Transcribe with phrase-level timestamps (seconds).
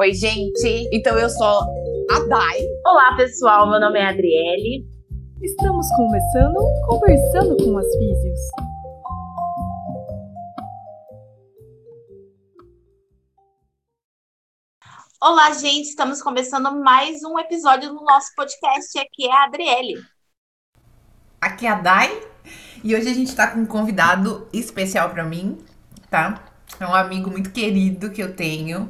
[0.00, 0.88] Oi, gente.
[0.92, 1.60] Então eu sou
[2.08, 2.58] a Dai.
[2.86, 3.68] Olá, pessoal.
[3.68, 4.86] Meu nome é Adriele.
[5.42, 6.54] Estamos começando
[6.86, 8.40] Conversando com as Físios.
[15.20, 15.88] Olá, gente.
[15.88, 18.96] Estamos começando mais um episódio do nosso podcast.
[19.00, 20.00] Aqui é a Adriele.
[21.40, 22.22] Aqui é a Dai.
[22.84, 25.58] E hoje a gente tá com um convidado especial para mim,
[26.08, 26.44] tá?
[26.78, 28.88] É um amigo muito querido que eu tenho,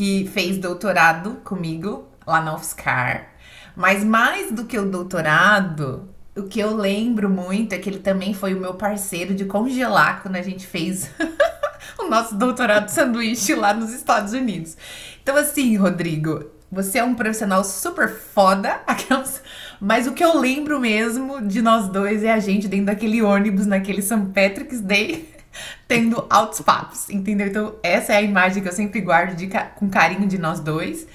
[0.00, 3.32] que fez doutorado comigo lá na UFSCar.
[3.76, 8.32] Mas mais do que o doutorado, o que eu lembro muito é que ele também
[8.32, 11.10] foi o meu parceiro de congelar quando a gente fez
[12.00, 14.74] o nosso doutorado de sanduíche lá nos Estados Unidos.
[15.22, 18.80] Então, assim, Rodrigo, você é um profissional super foda,
[19.78, 23.66] mas o que eu lembro mesmo de nós dois é a gente dentro daquele ônibus,
[23.66, 24.16] naquele St.
[24.32, 25.28] Patrick's Day,
[25.86, 27.46] tendo altos papos, entendeu?
[27.46, 31.06] Então, essa é a imagem que eu sempre guardo de, com carinho de nós dois.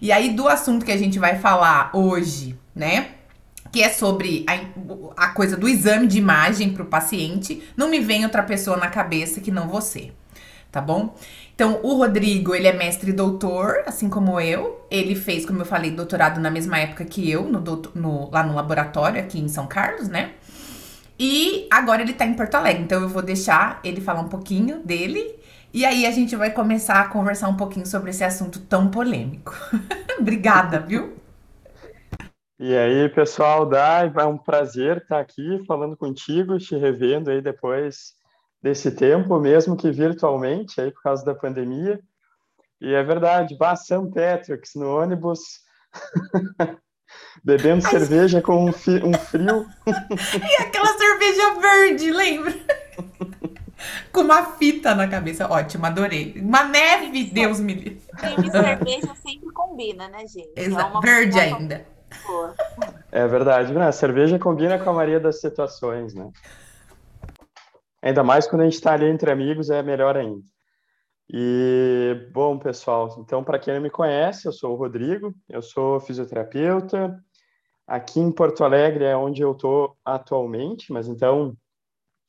[0.00, 3.08] E aí, do assunto que a gente vai falar hoje, né?
[3.72, 8.00] Que é sobre a, a coisa do exame de imagem para o paciente, não me
[8.00, 10.12] vem outra pessoa na cabeça que não você,
[10.70, 11.16] tá bom?
[11.54, 14.84] Então, o Rodrigo, ele é mestre e doutor, assim como eu.
[14.90, 17.60] Ele fez, como eu falei, doutorado na mesma época que eu, no,
[17.94, 20.32] no, lá no laboratório, aqui em São Carlos, né?
[21.18, 24.80] E agora ele tá em Porto Alegre, então eu vou deixar ele falar um pouquinho
[24.84, 25.38] dele.
[25.72, 29.54] E aí a gente vai começar a conversar um pouquinho sobre esse assunto tão polêmico.
[30.18, 31.16] Obrigada, viu?
[32.58, 38.14] E aí, pessoal, Dai, é um prazer estar aqui falando contigo, te revendo aí depois
[38.62, 42.00] desse tempo, mesmo que virtualmente, aí por causa da pandemia.
[42.80, 45.40] E é verdade, vá São Patrick's no ônibus
[47.42, 49.66] Bebendo cerveja com um, fi, um frio.
[49.86, 52.54] e aquela cerveja verde, lembra?
[54.12, 55.50] com uma fita na cabeça.
[55.50, 56.34] Ótimo, adorei.
[56.40, 58.02] Uma neve, Deus me livre.
[58.42, 60.52] E cerveja sempre combina, né, gente?
[60.56, 60.98] Exato.
[60.98, 61.84] É verde ainda.
[62.26, 62.54] Boa.
[63.10, 63.88] É verdade, né?
[63.88, 66.30] A cerveja combina com a maioria das situações, né?
[68.02, 70.42] Ainda mais quando a gente está ali entre amigos, é melhor ainda.
[71.28, 75.98] E, bom, pessoal, então, para quem não me conhece, eu sou o Rodrigo, eu sou
[76.00, 77.18] fisioterapeuta.
[77.86, 81.56] Aqui em Porto Alegre é onde eu estou atualmente, mas então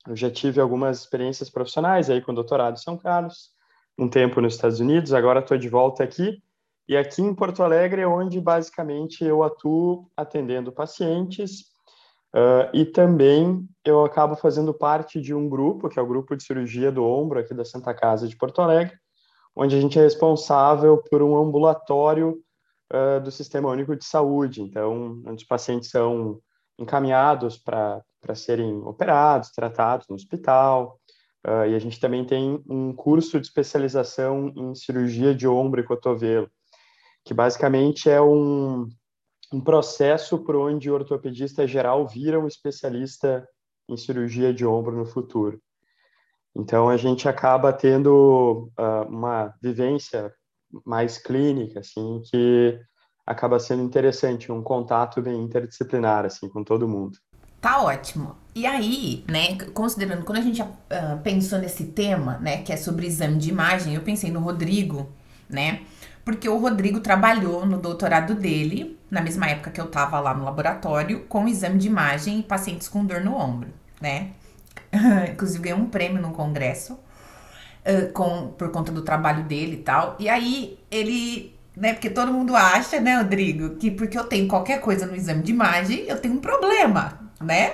[0.08, 3.52] eu já tive algumas experiências profissionais aí com doutorado em São Carlos,
[3.98, 6.42] um tempo nos Estados Unidos, agora estou de volta aqui.
[6.88, 11.66] E aqui em Porto Alegre é onde basicamente eu atuo atendendo pacientes
[12.36, 16.44] uh, e também eu acabo fazendo parte de um grupo, que é o grupo de
[16.44, 18.98] cirurgia do ombro aqui da Santa Casa de Porto Alegre,
[19.56, 22.38] onde a gente é responsável por um ambulatório
[22.92, 24.62] uh, do Sistema Único de Saúde.
[24.62, 26.40] Então, onde os pacientes são
[26.78, 28.04] encaminhados para
[28.36, 31.00] serem operados, tratados no hospital.
[31.48, 35.84] Uh, e a gente também tem um curso de especialização em cirurgia de ombro e
[35.84, 36.50] cotovelo,
[37.24, 38.90] que basicamente é um,
[39.54, 43.48] um processo por onde o ortopedista geral vira um especialista
[43.90, 45.60] em cirurgia de ombro no futuro.
[46.56, 50.34] Então, a gente acaba tendo uh, uma vivência
[50.86, 52.80] mais clínica, assim, que
[53.26, 57.18] acaba sendo interessante, um contato bem interdisciplinar, assim, com todo mundo.
[57.60, 58.36] Tá ótimo.
[58.54, 60.68] E aí, né, considerando, quando a gente uh,
[61.24, 65.10] pensou nesse tema, né, que é sobre exame de imagem, eu pensei no Rodrigo,
[65.50, 65.82] né,
[66.26, 70.44] porque o Rodrigo trabalhou no doutorado dele, na mesma época que eu tava lá no
[70.44, 73.70] laboratório, com exame de imagem em pacientes com dor no ombro,
[74.02, 74.32] né.
[75.32, 80.16] Inclusive ganhou um prêmio no congresso uh, com, por conta do trabalho dele e tal.
[80.20, 81.94] E aí ele né?
[81.94, 85.52] Porque todo mundo acha, né, Rodrigo, que porque eu tenho qualquer coisa no exame de
[85.52, 87.74] imagem, eu tenho um problema, né?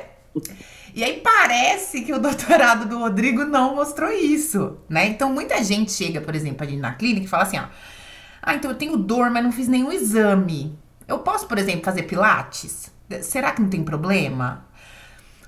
[0.94, 5.08] E aí parece que o doutorado do Rodrigo não mostrou isso, né?
[5.08, 7.66] Então muita gente chega, por exemplo, ali na clínica e fala assim, ó,
[8.42, 10.78] ah, então eu tenho dor, mas não fiz nenhum exame.
[11.08, 12.92] Eu posso, por exemplo, fazer pilates?
[13.22, 14.66] Será que não tem problema?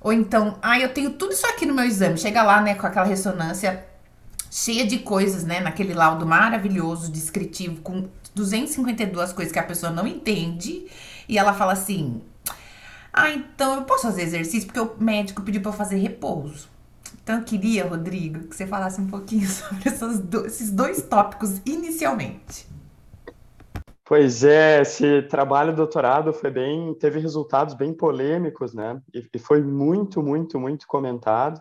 [0.02, 2.18] Ou então, ah, eu tenho tudo isso aqui no meu exame.
[2.18, 3.86] Chega lá, né, com aquela ressonância
[4.52, 10.06] cheia de coisas, né, naquele laudo maravilhoso, descritivo, com 252 coisas que a pessoa não
[10.06, 10.86] entende
[11.28, 12.22] e ela fala assim:
[13.12, 16.70] Ah, então eu posso fazer exercício porque o médico pediu para eu fazer repouso.
[17.24, 22.73] Então eu queria, Rodrigo, que você falasse um pouquinho sobre do, esses dois tópicos inicialmente.
[24.16, 29.02] Pois é, esse trabalho doutorado foi bem, teve resultados bem polêmicos, né?
[29.12, 31.58] E, e foi muito, muito, muito comentado.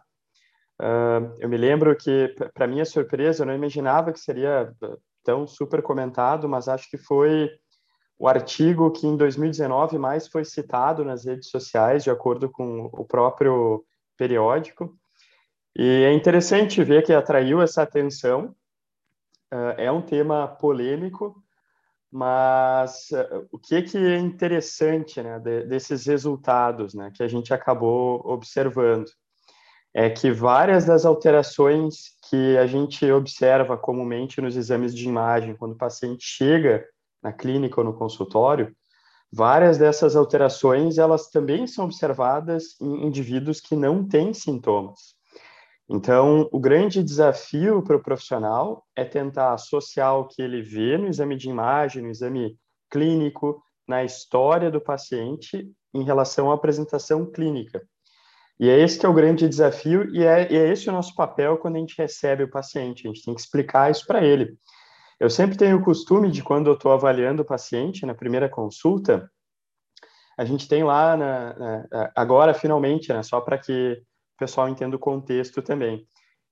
[0.78, 4.70] Uh, eu me lembro que, para minha surpresa, eu não imaginava que seria
[5.24, 7.48] tão super comentado, mas acho que foi
[8.18, 13.06] o artigo que em 2019 mais foi citado nas redes sociais, de acordo com o
[13.06, 13.82] próprio
[14.14, 14.94] periódico.
[15.74, 18.54] E é interessante ver que atraiu essa atenção.
[19.50, 21.41] Uh, é um tema polêmico,
[22.12, 27.54] mas uh, o que, que é interessante né, de, desses resultados né, que a gente
[27.54, 29.10] acabou observando?
[29.94, 35.72] É que várias das alterações que a gente observa comumente nos exames de imagem, quando
[35.72, 36.86] o paciente chega
[37.22, 38.74] na clínica ou no consultório,
[39.32, 45.14] várias dessas alterações elas também são observadas em indivíduos que não têm sintomas.
[45.94, 51.06] Então, o grande desafio para o profissional é tentar associar o que ele vê no
[51.06, 52.56] exame de imagem, no exame
[52.90, 57.82] clínico, na história do paciente em relação à apresentação clínica.
[58.58, 61.14] E é esse que é o grande desafio e é, e é esse o nosso
[61.14, 63.06] papel quando a gente recebe o paciente.
[63.06, 64.56] A gente tem que explicar isso para ele.
[65.20, 69.30] Eu sempre tenho o costume de, quando eu estou avaliando o paciente na primeira consulta,
[70.38, 74.02] a gente tem lá, na, na, agora finalmente, né, só para que
[74.42, 76.04] pessoal entenda o contexto também.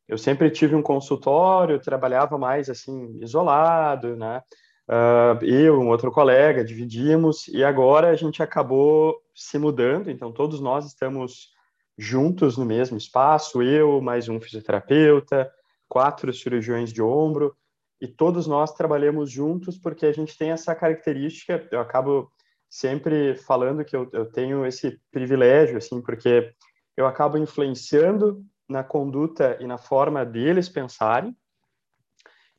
[0.07, 4.41] Eu sempre tive um consultório, trabalhava mais assim, isolado, né?
[4.89, 10.61] Uh, eu, um outro colega, dividimos, e agora a gente acabou se mudando, então todos
[10.61, 11.51] nós estamos
[11.99, 15.51] juntos no mesmo espaço, eu, mais um fisioterapeuta,
[15.89, 17.55] quatro cirurgiões de ombro,
[18.01, 22.31] e todos nós trabalhamos juntos porque a gente tem essa característica, eu acabo
[22.69, 26.53] sempre falando que eu, eu tenho esse privilégio, assim, porque
[27.00, 31.35] eu acabo influenciando na conduta e na forma deles pensarem,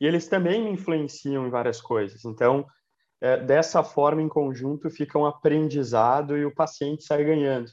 [0.00, 2.24] e eles também me influenciam em várias coisas.
[2.24, 2.66] Então,
[3.20, 7.70] é, dessa forma, em conjunto, fica um aprendizado e o paciente sai ganhando.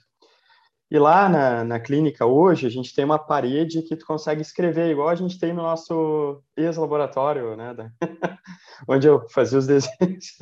[0.92, 4.92] E lá na, na clínica hoje, a gente tem uma parede que tu consegue escrever,
[4.92, 7.75] igual a gente tem no nosso ex-laboratório, né?
[8.88, 10.38] onde eu fazia os desenhos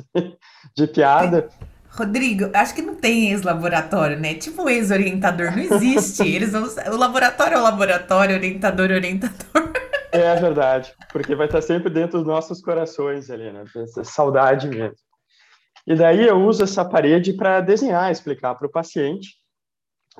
[0.76, 1.48] de piada.
[1.98, 4.34] Rodrigo, acho que não tem ex-laboratório, né?
[4.34, 6.22] Tipo ex-orientador, não existe.
[6.28, 6.54] Eles.
[6.54, 9.72] O laboratório é o laboratório, orientador é orientador.
[10.12, 13.64] É verdade, porque vai estar sempre dentro dos nossos corações ali, né?
[14.04, 14.96] Saudade mesmo.
[15.86, 19.36] E daí eu uso essa parede para desenhar, explicar para o paciente.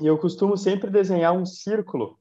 [0.00, 2.18] E eu costumo sempre desenhar um círculo,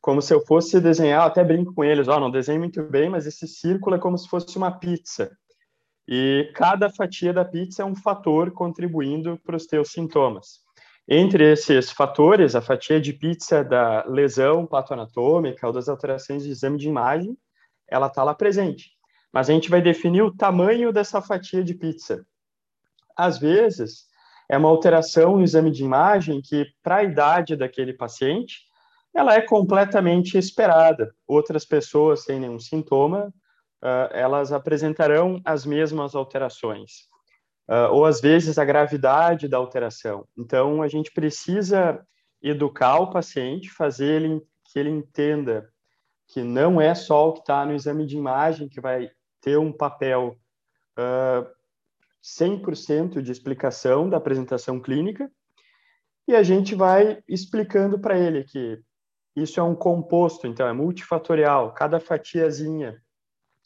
[0.00, 3.08] como se eu fosse desenhar, até brinco com eles, ó, oh, não desenho muito bem,
[3.08, 5.30] mas esse círculo é como se fosse uma pizza.
[6.14, 10.60] E cada fatia da pizza é um fator contribuindo para os teus sintomas.
[11.08, 16.76] Entre esses fatores, a fatia de pizza da lesão patoanatômica ou das alterações de exame
[16.76, 17.34] de imagem,
[17.88, 18.90] ela está lá presente.
[19.32, 22.26] Mas a gente vai definir o tamanho dessa fatia de pizza.
[23.16, 24.04] Às vezes,
[24.50, 28.66] é uma alteração no exame de imagem que, para a idade daquele paciente,
[29.14, 31.14] ela é completamente esperada.
[31.26, 33.32] Outras pessoas sem nenhum sintoma
[33.82, 37.08] uh, elas apresentarão as mesmas alterações,
[37.68, 40.26] uh, ou às vezes a gravidade da alteração.
[40.38, 42.00] Então, a gente precisa
[42.40, 44.40] educar o paciente, fazer ele,
[44.70, 45.68] que ele entenda
[46.28, 49.72] que não é só o que está no exame de imagem que vai ter um
[49.72, 50.36] papel
[50.98, 51.46] uh,
[52.22, 55.30] 100% de explicação da apresentação clínica,
[56.26, 58.80] e a gente vai explicando para ele que
[59.34, 63.01] isso é um composto, então é multifatorial, cada fatiazinha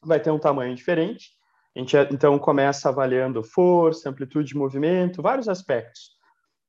[0.07, 1.31] vai ter um tamanho diferente.
[1.75, 6.17] A gente então começa avaliando força, amplitude de movimento, vários aspectos.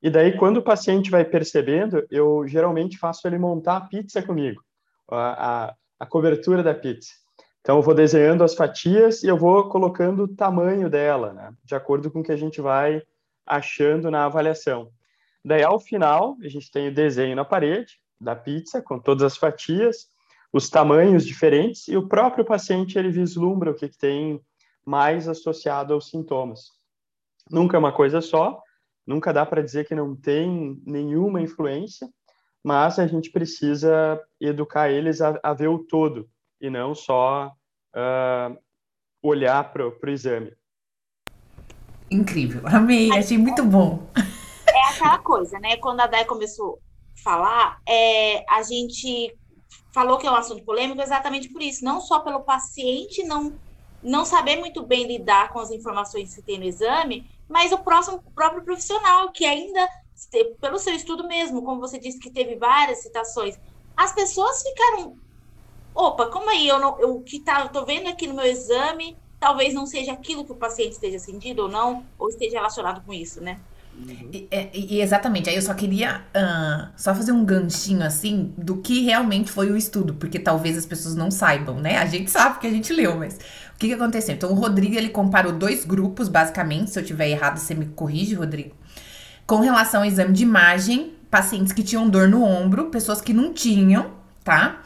[0.01, 4.61] E daí, quando o paciente vai percebendo, eu geralmente faço ele montar a pizza comigo,
[5.09, 7.13] a, a, a cobertura da pizza.
[7.61, 11.75] Então, eu vou desenhando as fatias e eu vou colocando o tamanho dela, né, de
[11.75, 13.01] acordo com o que a gente vai
[13.45, 14.89] achando na avaliação.
[15.43, 19.37] Daí, ao final, a gente tem o desenho na parede da pizza, com todas as
[19.37, 20.07] fatias,
[20.57, 24.41] os tamanhos diferentes e o próprio paciente ele vislumbra o que, que tem
[24.83, 26.71] mais associado aos sintomas.
[27.49, 28.59] Nunca é uma coisa só,
[29.05, 32.09] nunca dá para dizer que não tem nenhuma influência,
[32.63, 36.27] mas a gente precisa educar eles a, a ver o todo
[36.59, 37.51] e não só
[37.95, 38.57] uh,
[39.21, 40.51] olhar para o exame.
[42.09, 44.09] Incrível, amei, achei muito bom.
[44.67, 45.77] É aquela coisa, né?
[45.77, 46.79] Quando a Dai começou
[47.19, 49.37] a falar, é, a gente
[49.97, 53.59] falou que é um assunto polêmico exatamente por isso, não só pelo paciente não
[53.99, 58.21] não saber muito bem lidar com as informações que tem no exame, mas o próximo
[58.23, 59.89] o próprio profissional que ainda
[60.61, 63.55] pelo seu estudo mesmo, como você disse que teve várias citações,
[63.95, 65.17] as pessoas ficaram
[65.95, 69.73] opa, como aí eu não eu que tá tô vendo aqui no meu exame, talvez
[69.73, 73.41] não seja aquilo que o paciente esteja sentindo ou não, ou esteja relacionado com isso,
[73.41, 73.63] né?
[73.97, 74.29] Uhum.
[74.31, 78.77] E, é, e, exatamente, aí eu só queria uh, só fazer um ganchinho assim do
[78.77, 81.97] que realmente foi o estudo, porque talvez as pessoas não saibam, né?
[81.97, 83.35] A gente sabe que a gente leu, mas
[83.75, 84.35] o que, que aconteceu?
[84.35, 86.91] Então, o Rodrigo ele comparou dois grupos, basicamente.
[86.91, 88.75] Se eu tiver errado, você me corrige, Rodrigo.
[89.45, 93.53] Com relação ao exame de imagem, pacientes que tinham dor no ombro, pessoas que não
[93.53, 94.11] tinham,
[94.43, 94.81] tá?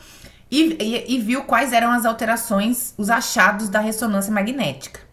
[0.49, 5.10] E, e, e viu quais eram as alterações, os achados da ressonância magnética.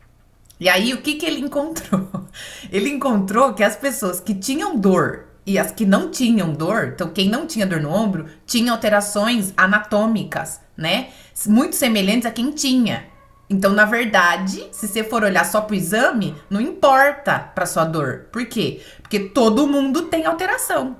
[0.61, 2.09] E aí, o que, que ele encontrou?
[2.71, 7.09] Ele encontrou que as pessoas que tinham dor e as que não tinham dor, então
[7.09, 11.09] quem não tinha dor no ombro, tinha alterações anatômicas, né?
[11.47, 13.07] Muito semelhantes a quem tinha.
[13.49, 18.27] Então, na verdade, se você for olhar só pro exame, não importa pra sua dor.
[18.31, 18.83] Por quê?
[19.01, 20.97] Porque todo mundo tem alteração,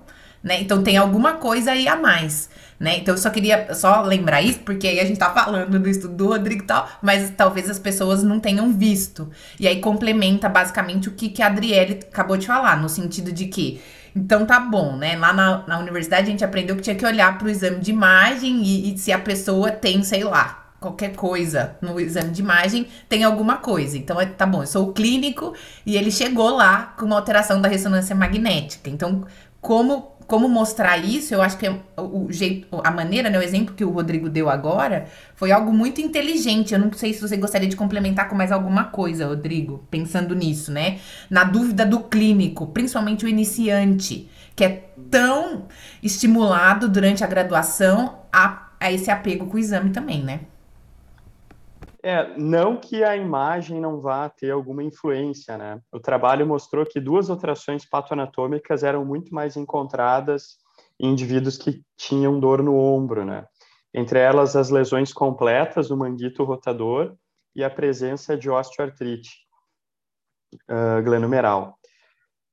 [0.49, 0.61] né?
[0.63, 2.49] Então tem alguma coisa aí a mais,
[2.81, 2.97] né?
[2.97, 6.15] Então eu só queria só lembrar isso, porque aí a gente tá falando do estudo
[6.15, 9.31] do Rodrigo e tal, mas talvez as pessoas não tenham visto.
[9.61, 13.47] E aí complementa basicamente o que, que a Adriele acabou de falar, no sentido de
[13.47, 13.81] que
[14.17, 15.17] então tá bom, né?
[15.17, 18.63] Lá na, na universidade a gente aprendeu que tinha que olhar pro exame de imagem
[18.63, 23.23] e, e se a pessoa tem, sei lá, qualquer coisa no exame de imagem tem
[23.23, 23.99] alguma coisa.
[23.99, 27.61] Então, é, tá bom, eu sou o clínico e ele chegou lá com uma alteração
[27.61, 28.89] da ressonância magnética.
[28.89, 29.27] Então,
[29.61, 33.75] como como mostrar isso, eu acho que é o jeito, a maneira, né, o exemplo
[33.75, 36.75] que o Rodrigo deu agora, foi algo muito inteligente.
[36.75, 40.71] Eu não sei se você gostaria de complementar com mais alguma coisa, Rodrigo, pensando nisso,
[40.71, 40.99] né?
[41.31, 45.67] Na dúvida do clínico, principalmente o iniciante, que é tão
[46.03, 50.41] estimulado durante a graduação a, a esse apego com o exame também, né?
[52.03, 55.81] É, não que a imagem não vá ter alguma influência, né?
[55.93, 60.59] O trabalho mostrou que duas alterações patoanatômicas eram muito mais encontradas
[61.01, 63.47] em indivíduos que tinham dor no ombro, né?
[63.93, 67.17] Entre elas, as lesões completas do manguito rotador
[67.55, 69.31] e a presença de osteoartrite
[70.71, 71.79] uh, glenumeral.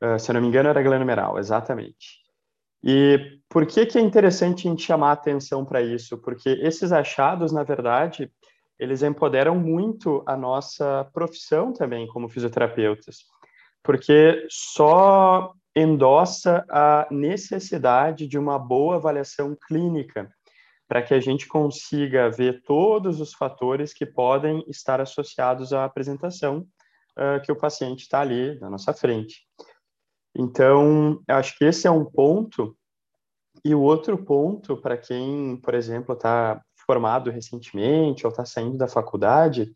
[0.04, 2.26] Uh, se eu não me engano, era glenumeral, exatamente.
[2.84, 6.18] E por que, que é interessante a gente chamar atenção para isso?
[6.20, 8.32] Porque esses achados, na verdade,
[8.80, 13.18] eles empoderam muito a nossa profissão também como fisioterapeutas,
[13.84, 20.30] porque só endossa a necessidade de uma boa avaliação clínica
[20.88, 26.66] para que a gente consiga ver todos os fatores que podem estar associados à apresentação
[27.18, 29.42] uh, que o paciente está ali na nossa frente.
[30.36, 32.78] Então, acho que esse é um ponto.
[33.64, 38.88] E o outro ponto, para quem, por exemplo, está formado recentemente ou está saindo da
[38.88, 39.74] faculdade,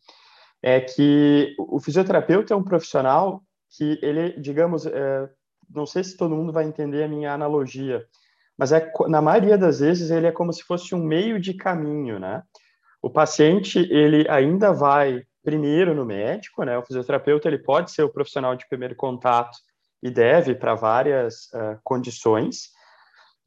[0.61, 5.29] é que o fisioterapeuta é um profissional que ele, digamos, é,
[5.69, 8.05] não sei se todo mundo vai entender a minha analogia,
[8.57, 12.19] mas é na maioria das vezes ele é como se fosse um meio de caminho,
[12.19, 12.43] né?
[13.01, 16.77] O paciente ele ainda vai primeiro no médico, né?
[16.77, 19.57] O fisioterapeuta ele pode ser o profissional de primeiro contato
[20.03, 22.71] e deve para várias uh, condições,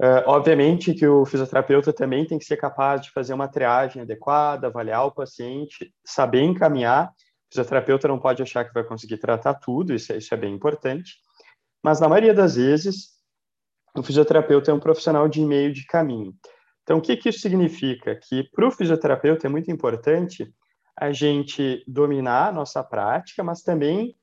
[0.00, 4.66] Uh, obviamente que o fisioterapeuta também tem que ser capaz de fazer uma triagem adequada,
[4.66, 7.08] avaliar o paciente, saber encaminhar.
[7.08, 10.54] O fisioterapeuta não pode achar que vai conseguir tratar tudo, isso é, isso é bem
[10.54, 11.16] importante.
[11.82, 13.10] Mas na maioria das vezes,
[13.96, 16.34] o fisioterapeuta é um profissional de meio de caminho.
[16.82, 18.16] Então, o que, que isso significa?
[18.16, 20.52] Que para o fisioterapeuta é muito importante
[20.96, 24.16] a gente dominar a nossa prática, mas também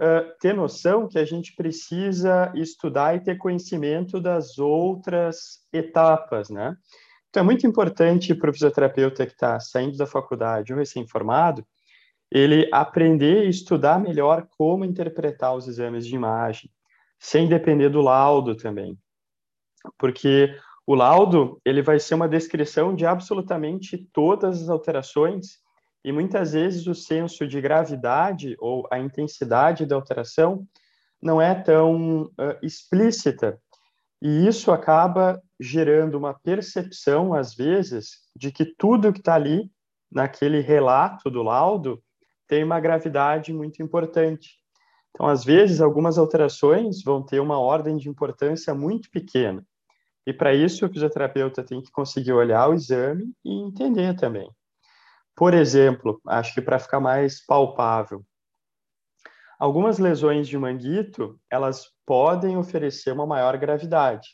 [0.00, 6.76] uh, ter noção que a gente precisa estudar e ter conhecimento das outras etapas, né?
[7.28, 11.66] Então, é muito importante para o fisioterapeuta que está saindo da faculdade ou recém-formado,
[12.30, 16.70] ele aprender e estudar melhor como interpretar os exames de imagem,
[17.18, 18.98] sem depender do laudo também.
[19.98, 25.58] Porque o laudo, ele vai ser uma descrição de absolutamente todas as alterações
[26.06, 30.64] e muitas vezes o senso de gravidade ou a intensidade da alteração
[31.20, 33.60] não é tão uh, explícita.
[34.22, 39.68] E isso acaba gerando uma percepção, às vezes, de que tudo que está ali,
[40.08, 42.00] naquele relato do laudo,
[42.46, 44.60] tem uma gravidade muito importante.
[45.10, 49.66] Então, às vezes, algumas alterações vão ter uma ordem de importância muito pequena.
[50.24, 54.48] E para isso, o fisioterapeuta tem que conseguir olhar o exame e entender também.
[55.36, 58.24] Por exemplo, acho que para ficar mais palpável,
[59.58, 64.30] algumas lesões de manguito, elas podem oferecer uma maior gravidade.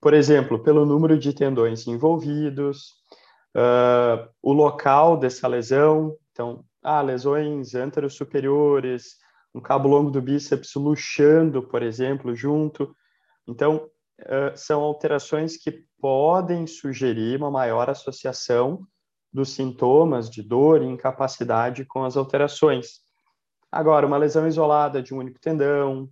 [0.00, 2.92] Por exemplo, pelo número de tendões envolvidos,
[3.56, 9.16] uh, o local dessa lesão, então, ah, lesões anterosuperiores,
[9.52, 12.94] um cabo longo do bíceps luxando, por exemplo, junto.
[13.48, 18.86] Então, uh, são alterações que podem sugerir uma maior associação
[19.36, 23.02] dos sintomas de dor e incapacidade com as alterações.
[23.70, 26.04] Agora, uma lesão isolada de um único tendão,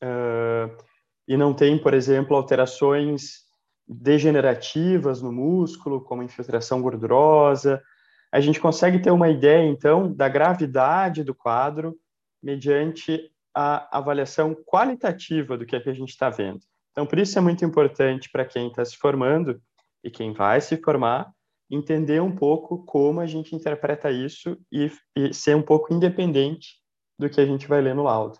[0.00, 0.84] uh,
[1.26, 3.42] e não tem, por exemplo, alterações
[3.88, 7.82] degenerativas no músculo, como infiltração gordurosa,
[8.30, 11.96] a gente consegue ter uma ideia, então, da gravidade do quadro
[12.40, 16.60] mediante a avaliação qualitativa do que, é que a gente está vendo.
[16.92, 19.60] Então, por isso é muito importante para quem está se formando
[20.04, 21.32] e quem vai se formar,
[21.72, 26.76] entender um pouco como a gente interpreta isso e, e ser um pouco independente
[27.18, 28.38] do que a gente vai ler no laudo.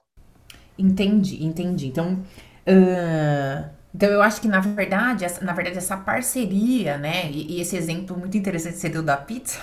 [0.78, 1.86] Entendi, entendi.
[1.86, 7.56] Então, uh, então eu acho que na verdade, essa, na verdade essa parceria, né, e,
[7.56, 9.58] e esse exemplo muito interessante que você deu da pizza,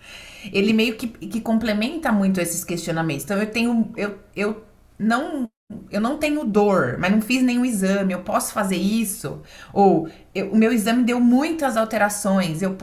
[0.50, 3.24] ele meio que, que complementa muito esses questionamentos.
[3.24, 4.64] Então eu tenho, eu, eu
[4.98, 5.48] não
[5.88, 9.40] eu não tenho dor, mas não fiz nenhum exame, eu posso fazer isso?
[9.72, 12.76] Ou eu, o meu exame deu muitas alterações, eu,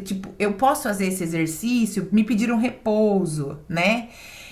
[0.00, 2.08] tipo, eu posso fazer esse exercício?
[2.10, 4.08] Me pediram repouso, né?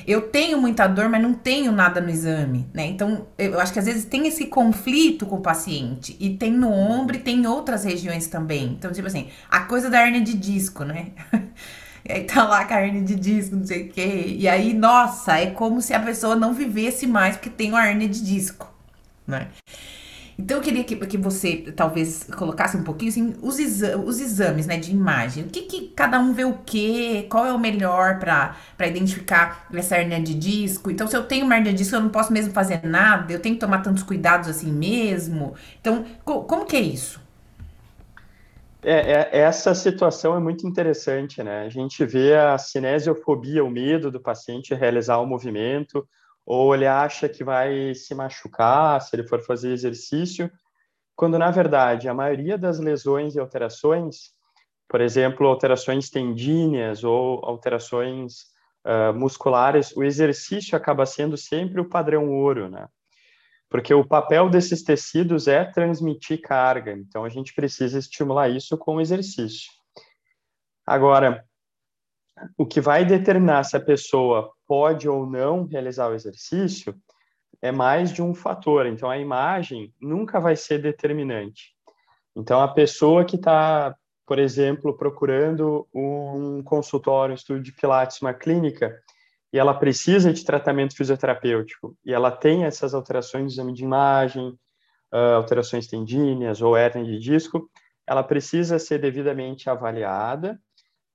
[0.06, 2.86] Eu tenho muita dor, mas não tenho nada no exame, né?
[2.86, 6.16] Então, eu acho que às vezes tem esse conflito com o paciente.
[6.18, 8.72] E tem no ombro e tem em outras regiões também.
[8.78, 11.08] Então, tipo assim, a coisa da hernia de disco, né?
[12.02, 14.34] E aí tá lá a carne de disco, não sei o quê.
[14.38, 18.08] E aí, nossa, é como se a pessoa não vivesse mais porque tem uma hernia
[18.08, 18.72] de disco,
[19.26, 19.48] né?
[20.40, 24.66] Então eu queria que, que você talvez colocasse um pouquinho assim, os, exa os exames
[24.66, 25.44] né, de imagem.
[25.44, 27.26] O que, que cada um vê o quê?
[27.28, 28.56] Qual é o melhor para
[28.86, 30.90] identificar essa hernia de disco?
[30.90, 33.38] Então, se eu tenho uma hernia de disco, eu não posso mesmo fazer nada, eu
[33.38, 35.54] tenho que tomar tantos cuidados assim mesmo.
[35.78, 37.20] Então, co como que é isso?
[38.82, 41.66] É, é, essa situação é muito interessante, né?
[41.66, 46.08] A gente vê a cinesiofobia, o medo do paciente realizar o movimento,
[46.52, 50.50] ou ele acha que vai se machucar se ele for fazer exercício,
[51.14, 54.32] quando na verdade a maioria das lesões e alterações,
[54.88, 58.46] por exemplo, alterações tendíneas ou alterações
[58.84, 62.88] uh, musculares, o exercício acaba sendo sempre o padrão ouro, né?
[63.68, 69.00] Porque o papel desses tecidos é transmitir carga, então a gente precisa estimular isso com
[69.00, 69.70] exercício.
[70.84, 71.44] Agora,
[72.58, 76.94] o que vai determinar se a pessoa pode ou não realizar o exercício
[77.60, 78.86] é mais de um fator.
[78.86, 81.74] Então, a imagem nunca vai ser determinante.
[82.36, 88.32] Então, a pessoa que está, por exemplo, procurando um consultório, um estudo de Pilates, uma
[88.32, 88.96] clínica,
[89.52, 94.50] e ela precisa de tratamento fisioterapêutico, e ela tem essas alterações de exame de imagem,
[95.12, 97.68] uh, alterações tendíneas ou hernia de disco,
[98.06, 100.60] ela precisa ser devidamente avaliada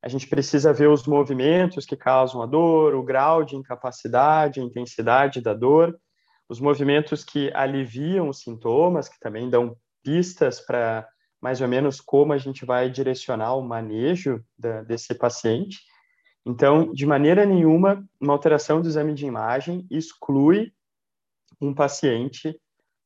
[0.05, 4.63] a gente precisa ver os movimentos que causam a dor, o grau de incapacidade, a
[4.63, 5.99] intensidade da dor,
[6.47, 11.07] os movimentos que aliviam os sintomas, que também dão pistas para
[11.41, 15.79] mais ou menos como a gente vai direcionar o manejo da, desse paciente.
[16.45, 20.71] Então, de maneira nenhuma, uma alteração do exame de imagem exclui
[21.59, 22.55] um paciente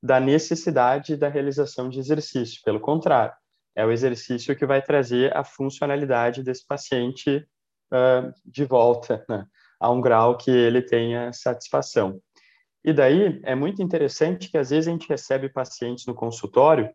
[0.03, 2.61] da necessidade da realização de exercício.
[2.65, 3.33] Pelo contrário,
[3.79, 7.47] é o exercício que vai trazer a funcionalidade desse paciente
[7.93, 9.45] uh, de volta né,
[9.79, 12.19] a um grau que ele tenha satisfação.
[12.83, 16.89] E daí é muito interessante que às vezes a gente recebe pacientes no consultório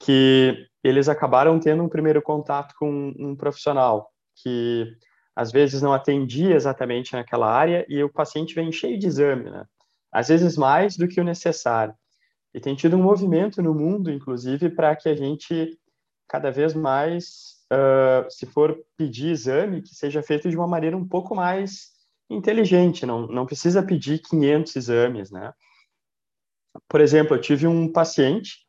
[0.00, 4.10] que eles acabaram tendo um primeiro contato com um profissional
[4.42, 4.92] que
[5.36, 9.64] às vezes não atendia exatamente naquela área e o paciente vem cheio de exame, né?
[10.10, 11.94] Às vezes mais do que o necessário.
[12.52, 15.78] E tem tido um movimento no mundo, inclusive, para que a gente
[16.28, 21.06] cada vez mais, uh, se for pedir exame, que seja feito de uma maneira um
[21.06, 21.92] pouco mais
[22.30, 25.52] inteligente, não, não precisa pedir 500 exames, né?
[26.86, 28.66] Por exemplo, eu tive um paciente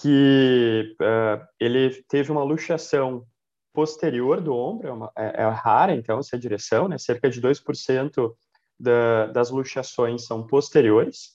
[0.00, 3.26] que uh, ele teve uma luxação
[3.72, 6.96] posterior do ombro, é, uma, é, é, rara, então, essa direção, né?
[6.96, 8.34] Cerca de 2%
[8.78, 11.34] da, das luxações são posteriores.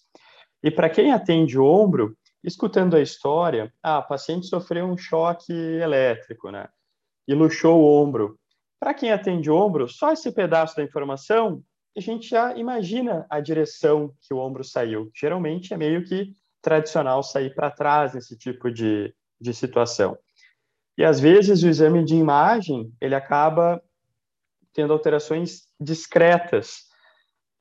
[0.64, 6.50] E para quem atende ombro, escutando a história, ah, o paciente sofreu um choque elétrico,
[6.52, 6.68] né?
[7.28, 8.40] E luxou o ombro.
[8.80, 11.62] Para quem atende ombro, só esse pedaço da informação,
[11.98, 15.12] a gente já imagina a direção que o ombro saiu.
[15.14, 20.18] Geralmente é meio que tradicional sair para trás nesse tipo de, de situação.
[20.98, 23.82] E às vezes o exame de imagem, ele acaba
[24.74, 26.89] tendo alterações discretas,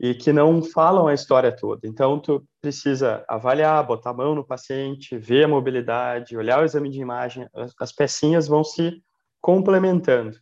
[0.01, 1.87] e que não falam a história toda.
[1.87, 6.89] Então, tu precisa avaliar, botar a mão no paciente, ver a mobilidade, olhar o exame
[6.89, 7.49] de imagem,
[7.81, 9.03] as pecinhas vão se
[9.41, 10.37] complementando.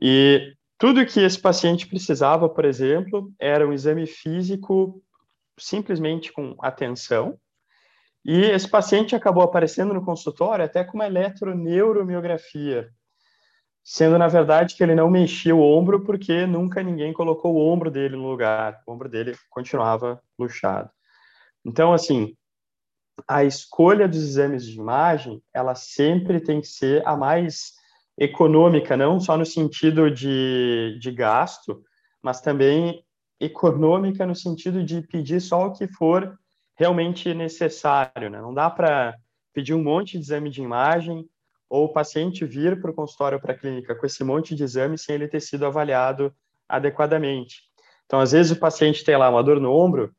[0.00, 5.02] E tudo que esse paciente precisava, por exemplo, era um exame físico
[5.58, 7.38] simplesmente com atenção,
[8.24, 12.90] e esse paciente acabou aparecendo no consultório até com uma eletroneuromiografia,
[13.90, 17.90] sendo na verdade que ele não mexia o ombro porque nunca ninguém colocou o ombro
[17.90, 20.90] dele no lugar, o ombro dele continuava luxado.
[21.64, 22.36] Então, assim,
[23.26, 27.72] a escolha dos exames de imagem, ela sempre tem que ser a mais
[28.18, 31.82] econômica, não só no sentido de, de gasto,
[32.22, 33.02] mas também
[33.40, 36.38] econômica no sentido de pedir só o que for
[36.76, 38.38] realmente necessário, né?
[38.38, 39.16] Não dá para
[39.54, 41.26] pedir um monte de exame de imagem
[41.68, 45.02] ou o paciente vir para o consultório para a clínica com esse monte de exames
[45.02, 46.34] sem ele ter sido avaliado
[46.68, 47.62] adequadamente.
[48.06, 50.14] Então, às vezes o paciente tem lá uma dor no ombro,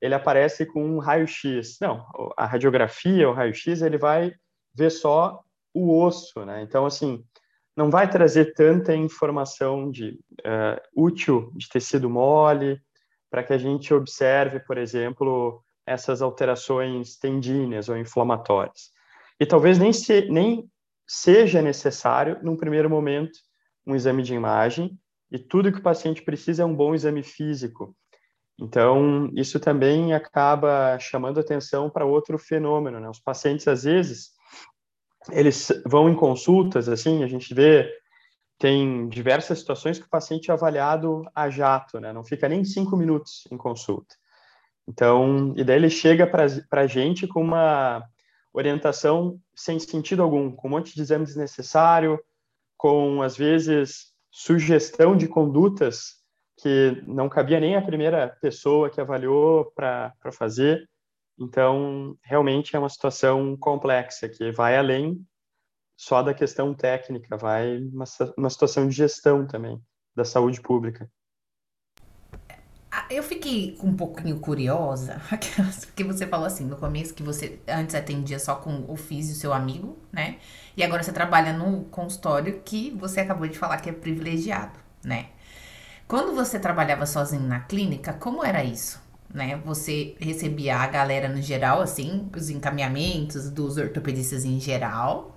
[0.00, 1.78] ele aparece com um raio-x.
[1.80, 4.34] Não, a radiografia, o raio-x, ele vai
[4.74, 5.40] ver só
[5.72, 6.62] o osso, né?
[6.62, 7.24] Então, assim,
[7.76, 12.80] não vai trazer tanta informação de uh, útil de tecido mole
[13.30, 18.92] para que a gente observe, por exemplo, essas alterações tendíneas ou inflamatórias.
[19.40, 20.70] E talvez nem, se, nem
[21.06, 23.38] seja necessário, num primeiro momento,
[23.86, 24.98] um exame de imagem,
[25.30, 27.94] e tudo que o paciente precisa é um bom exame físico.
[28.58, 33.00] Então, isso também acaba chamando atenção para outro fenômeno.
[33.00, 33.08] Né?
[33.08, 34.30] Os pacientes, às vezes,
[35.30, 37.90] eles vão em consultas, assim, a gente vê,
[38.58, 42.12] tem diversas situações que o paciente é avaliado a jato, né?
[42.12, 44.14] não fica nem cinco minutos em consulta.
[44.86, 48.04] Então, e daí ele chega para a gente com uma
[48.54, 52.18] orientação sem sentido algum, com um monte de exame desnecessário,
[52.76, 56.22] com, às vezes, sugestão de condutas
[56.56, 60.88] que não cabia nem a primeira pessoa que avaliou para fazer.
[61.38, 65.20] Então, realmente é uma situação complexa, que vai além
[65.96, 68.04] só da questão técnica, vai uma,
[68.36, 69.80] uma situação de gestão também
[70.14, 71.10] da saúde pública.
[73.10, 75.20] Eu fiquei um pouquinho curiosa,
[75.86, 79.52] porque você falou assim no começo que você antes atendia só com o físio, seu
[79.52, 80.36] amigo, né?
[80.76, 85.26] E agora você trabalha no consultório que você acabou de falar que é privilegiado, né?
[86.06, 89.02] Quando você trabalhava sozinho na clínica, como era isso?
[89.32, 89.60] Né?
[89.64, 95.36] Você recebia a galera no geral, assim, os encaminhamentos dos ortopedistas em geral.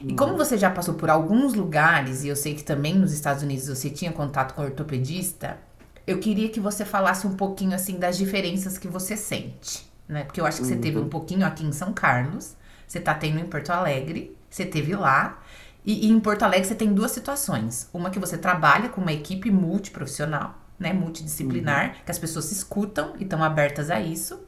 [0.00, 0.38] E como uhum.
[0.38, 3.88] você já passou por alguns lugares, e eu sei que também nos Estados Unidos você
[3.90, 5.58] tinha contato com ortopedista,
[6.06, 10.24] eu queria que você falasse um pouquinho assim das diferenças que você sente, né?
[10.24, 11.08] Porque eu acho que você teve um uhum.
[11.08, 15.42] pouquinho aqui em São Carlos, você tá tendo em Porto Alegre, você teve lá,
[15.84, 17.88] e, e em Porto Alegre você tem duas situações.
[17.92, 21.94] Uma que você trabalha com uma equipe multiprofissional, né, multidisciplinar, uhum.
[22.04, 24.40] que as pessoas se escutam e estão abertas a isso.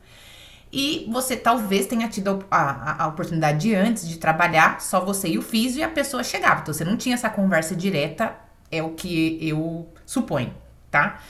[0.72, 5.38] E você talvez tenha tido a, a, a, oportunidade antes de trabalhar só você e
[5.38, 6.62] o físico e a pessoa chegava.
[6.62, 8.34] Então você não tinha essa conversa direta,
[8.72, 10.52] é o que eu suponho,
[10.90, 11.20] tá?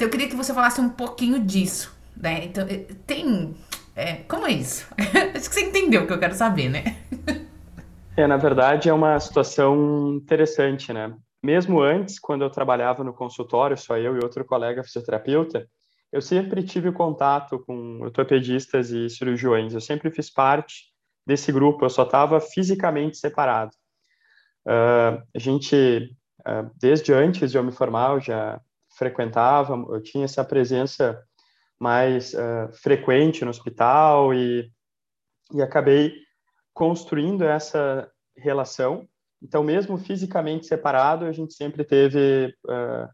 [0.00, 2.46] Então eu queria que você falasse um pouquinho disso, né?
[2.46, 3.54] Então, eh, tem.
[3.94, 4.88] É, como é isso?
[4.96, 6.96] Acho que você entendeu o que eu quero saber, né?
[8.16, 11.14] é, na verdade, é uma situação interessante, né?
[11.42, 15.68] Mesmo antes, quando eu trabalhava no consultório, só eu e outro colega fisioterapeuta,
[16.10, 19.74] eu sempre tive contato com ortopedistas e cirurgiões.
[19.74, 20.84] Eu sempre fiz parte
[21.26, 23.72] desse grupo, eu só estava fisicamente separado.
[24.66, 26.16] Uh, a gente,
[26.48, 28.58] uh, desde antes de eu me formar, eu já
[29.00, 31.18] frequentava, eu tinha essa presença
[31.80, 34.70] mais uh, frequente no hospital e,
[35.54, 36.12] e acabei
[36.74, 39.08] construindo essa relação.
[39.42, 43.08] Então, mesmo fisicamente separado, a gente sempre teve uh,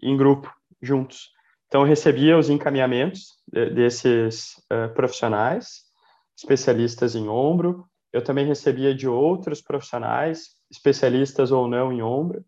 [0.00, 0.48] em grupo,
[0.80, 1.30] juntos.
[1.66, 5.82] Então, eu recebia os encaminhamentos de, desses uh, profissionais,
[6.38, 7.84] especialistas em ombro.
[8.12, 12.44] Eu também recebia de outros profissionais, especialistas ou não em ombro.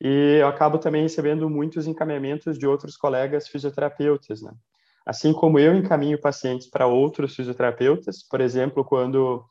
[0.00, 4.52] E eu acabo também recebendo muitos encaminhamentos de outros colegas fisioterapeutas, né?
[5.04, 9.44] Assim como eu encaminho pacientes para outros fisioterapeutas, por exemplo, quando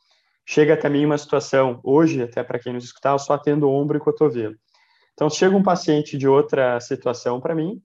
[0.46, 3.98] chega até mim uma situação, hoje, até para quem nos escutar, eu só atendo ombro
[3.98, 4.56] e cotovelo.
[5.14, 7.82] Então, chega um paciente de outra situação para mim,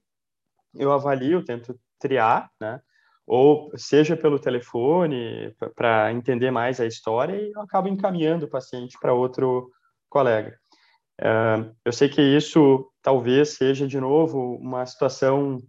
[0.74, 2.80] eu avalio, tento triar, né?
[3.26, 8.96] Ou seja pelo telefone, para entender mais a história, e eu acabo encaminhando o paciente
[9.00, 9.70] para outro
[10.08, 10.58] colega.
[11.20, 15.62] Uh, eu sei que isso talvez seja, de novo, uma situação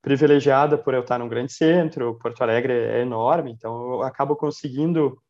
[0.00, 5.20] privilegiada por eu estar num grande centro, Porto Alegre é enorme, então eu acabo conseguindo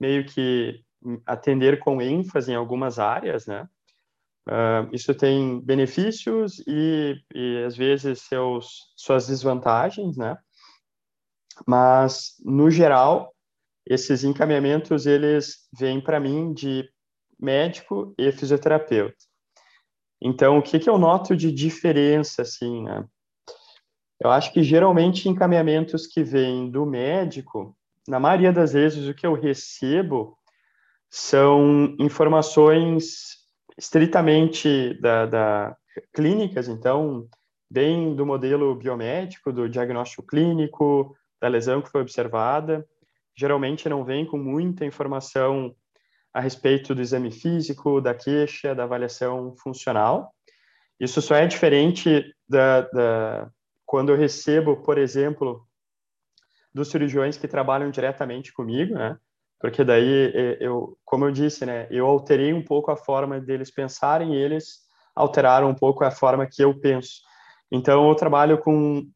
[0.00, 0.82] meio que
[1.26, 3.68] atender com ênfase em algumas áreas, né?
[4.48, 10.36] Uh, isso tem benefícios e, e às vezes seus suas desvantagens, né?
[11.66, 13.34] Mas no geral
[13.86, 16.88] esses encaminhamentos eles vêm para mim de
[17.44, 19.14] médico e fisioterapeuta.
[20.20, 23.04] Então, o que, que eu noto de diferença, assim, né?
[24.20, 27.76] Eu acho que geralmente encaminhamentos que vêm do médico,
[28.08, 30.38] na maioria das vezes o que eu recebo
[31.10, 33.36] são informações
[33.76, 35.76] estritamente da, da
[36.12, 37.28] clínicas, então,
[37.70, 42.86] bem do modelo biomédico, do diagnóstico clínico, da lesão que foi observada.
[43.36, 45.74] Geralmente não vem com muita informação
[46.34, 50.34] a respeito do exame físico, da queixa, da avaliação funcional.
[50.98, 53.50] Isso só é diferente da, da,
[53.86, 55.64] quando eu recebo, por exemplo,
[56.74, 59.16] dos cirurgiões que trabalham diretamente comigo, né?
[59.60, 64.34] Porque daí eu, como eu disse, né, eu alterei um pouco a forma deles pensarem
[64.34, 64.80] e eles
[65.14, 67.22] alteraram um pouco a forma que eu penso.
[67.70, 69.08] Então, eu trabalho com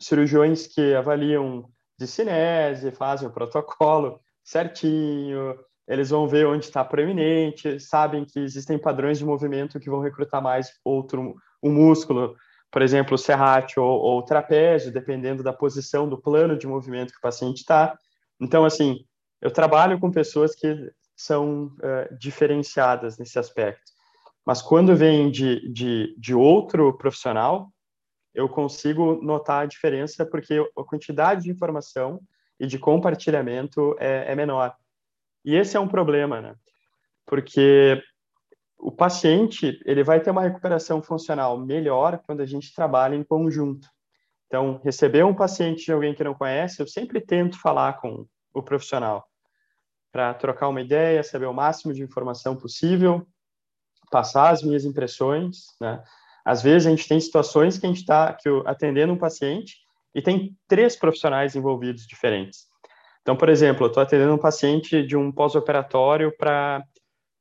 [0.00, 7.78] cirurgiões que avaliam de cinese, fazem o protocolo certinho, eles vão ver onde está proeminente,
[7.78, 12.36] sabem que existem padrões de movimento que vão recrutar mais outro um músculo,
[12.70, 17.12] por exemplo, o serrátil ou, ou o trapézio, dependendo da posição do plano de movimento
[17.12, 17.96] que o paciente está.
[18.40, 19.04] Então, assim,
[19.40, 23.92] eu trabalho com pessoas que são uh, diferenciadas nesse aspecto.
[24.44, 27.72] Mas quando vem de, de, de outro profissional,
[28.34, 32.20] eu consigo notar a diferença porque a quantidade de informação
[32.60, 34.76] e de compartilhamento é, é menor.
[35.46, 36.56] E esse é um problema, né?
[37.24, 38.02] Porque
[38.76, 43.88] o paciente ele vai ter uma recuperação funcional melhor quando a gente trabalha em conjunto.
[44.46, 48.62] Então, receber um paciente de alguém que não conhece, eu sempre tento falar com o
[48.62, 49.24] profissional
[50.12, 53.26] para trocar uma ideia, saber o máximo de informação possível,
[54.10, 56.02] passar as minhas impressões, né?
[56.44, 59.76] Às vezes a gente tem situações que a gente está atendendo um paciente
[60.14, 62.66] e tem três profissionais envolvidos diferentes.
[63.26, 66.84] Então, por exemplo, eu estou atendendo um paciente de um pós-operatório para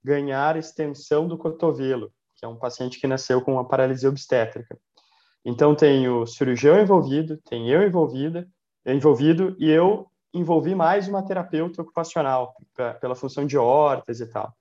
[0.03, 4.75] ganhar extensão do cotovelo, que é um paciente que nasceu com uma paralisia obstétrica.
[5.45, 8.47] Então, tem o cirurgião envolvido, tem eu envolvida,
[8.83, 14.51] envolvido e eu envolvi mais uma terapeuta ocupacional pra, pela função de hortas e tal.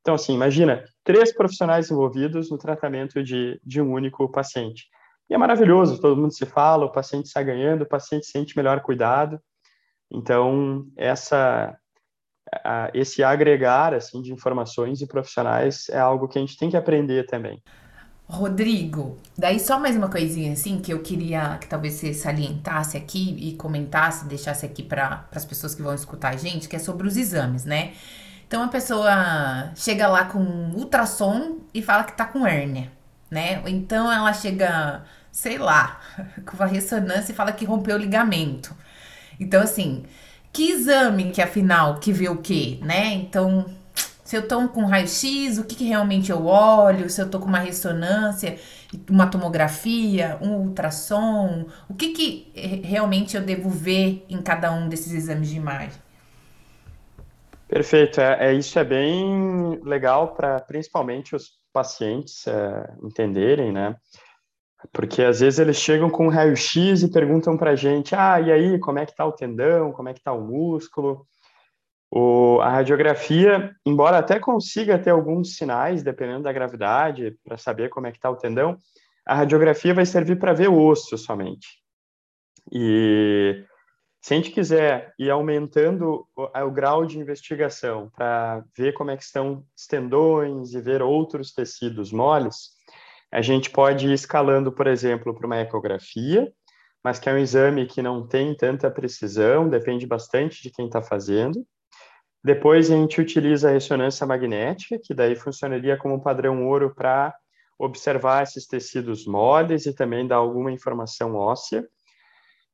[0.00, 4.86] Então, assim, imagina, três profissionais envolvidos no tratamento de, de um único paciente.
[5.28, 8.80] E é maravilhoso, todo mundo se fala, o paciente está ganhando, o paciente sente melhor
[8.80, 9.38] cuidado.
[10.12, 11.76] Então, essa,
[12.92, 17.24] esse agregar assim, de informações e profissionais é algo que a gente tem que aprender
[17.26, 17.62] também.
[18.28, 23.36] Rodrigo, daí só mais uma coisinha assim que eu queria que talvez você salientasse aqui
[23.38, 27.06] e comentasse, deixasse aqui para as pessoas que vão escutar a gente, que é sobre
[27.06, 27.92] os exames, né?
[28.46, 30.38] Então a pessoa chega lá com
[30.74, 32.90] ultrassom e fala que tá com hérnia,
[33.30, 33.60] né?
[33.60, 36.00] Ou então ela chega, sei lá,
[36.46, 38.74] com uma ressonância e fala que rompeu o ligamento.
[39.38, 40.04] Então, assim,
[40.52, 43.14] que exame que afinal que vê o quê, né?
[43.14, 43.66] Então,
[44.32, 47.10] se eu tô com raio-x, o que, que realmente eu olho?
[47.10, 48.58] Se eu tô com uma ressonância,
[49.10, 55.12] uma tomografia, um ultrassom, o que, que realmente eu devo ver em cada um desses
[55.12, 56.00] exames de imagem?
[57.68, 63.96] Perfeito, é, é isso é bem legal para principalmente os pacientes é, entenderem, né?
[64.92, 68.50] Porque às vezes eles chegam com um raio-x e perguntam para a gente, ah, e
[68.50, 71.26] aí, como é que está o tendão, como é que está o músculo?
[72.10, 78.06] O, a radiografia, embora até consiga ter alguns sinais, dependendo da gravidade, para saber como
[78.06, 78.76] é que está o tendão,
[79.24, 81.68] a radiografia vai servir para ver o osso somente.
[82.70, 83.64] E
[84.20, 89.16] se a gente quiser ir aumentando o, o grau de investigação para ver como é
[89.16, 92.70] que estão os tendões e ver outros tecidos moles,
[93.32, 96.52] a gente pode ir escalando, por exemplo, para uma ecografia,
[97.02, 101.00] mas que é um exame que não tem tanta precisão, depende bastante de quem está
[101.00, 101.66] fazendo.
[102.44, 107.34] Depois a gente utiliza a ressonância magnética, que daí funcionaria como padrão ouro para
[107.78, 111.84] observar esses tecidos moles e também dar alguma informação óssea.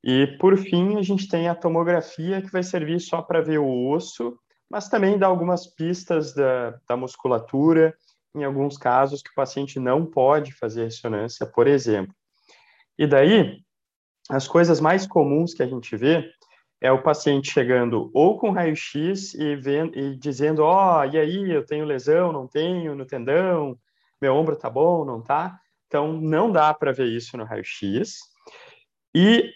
[0.02, 3.90] E, por fim, a gente tem a tomografia, que vai servir só para ver o
[3.90, 4.38] osso,
[4.70, 7.94] mas também dá algumas pistas da, da musculatura,
[8.34, 12.14] em alguns casos que o paciente não pode fazer ressonância, por exemplo.
[12.98, 13.62] E daí,
[14.28, 16.30] as coisas mais comuns que a gente vê
[16.80, 19.58] é o paciente chegando ou com raio-x e,
[19.94, 23.78] e dizendo, ó, oh, e aí, eu tenho lesão, não tenho no tendão,
[24.20, 25.58] meu ombro tá bom, não tá?
[25.86, 28.18] Então, não dá para ver isso no raio-x.
[29.14, 29.52] E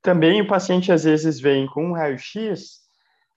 [0.00, 2.84] também o paciente às vezes vem com um raio-x,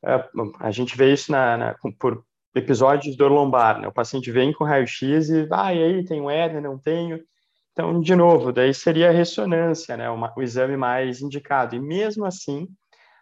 [0.03, 2.23] é, a gente vê isso na, na, por
[2.55, 3.87] episódios do lombar, né?
[3.87, 7.23] O paciente vem com raio-x e, ah, e aí, tenho hérnia, não tenho?
[7.71, 10.09] Então, de novo, daí seria a ressonância, né?
[10.09, 11.75] Uma, o exame mais indicado.
[11.75, 12.67] E mesmo assim,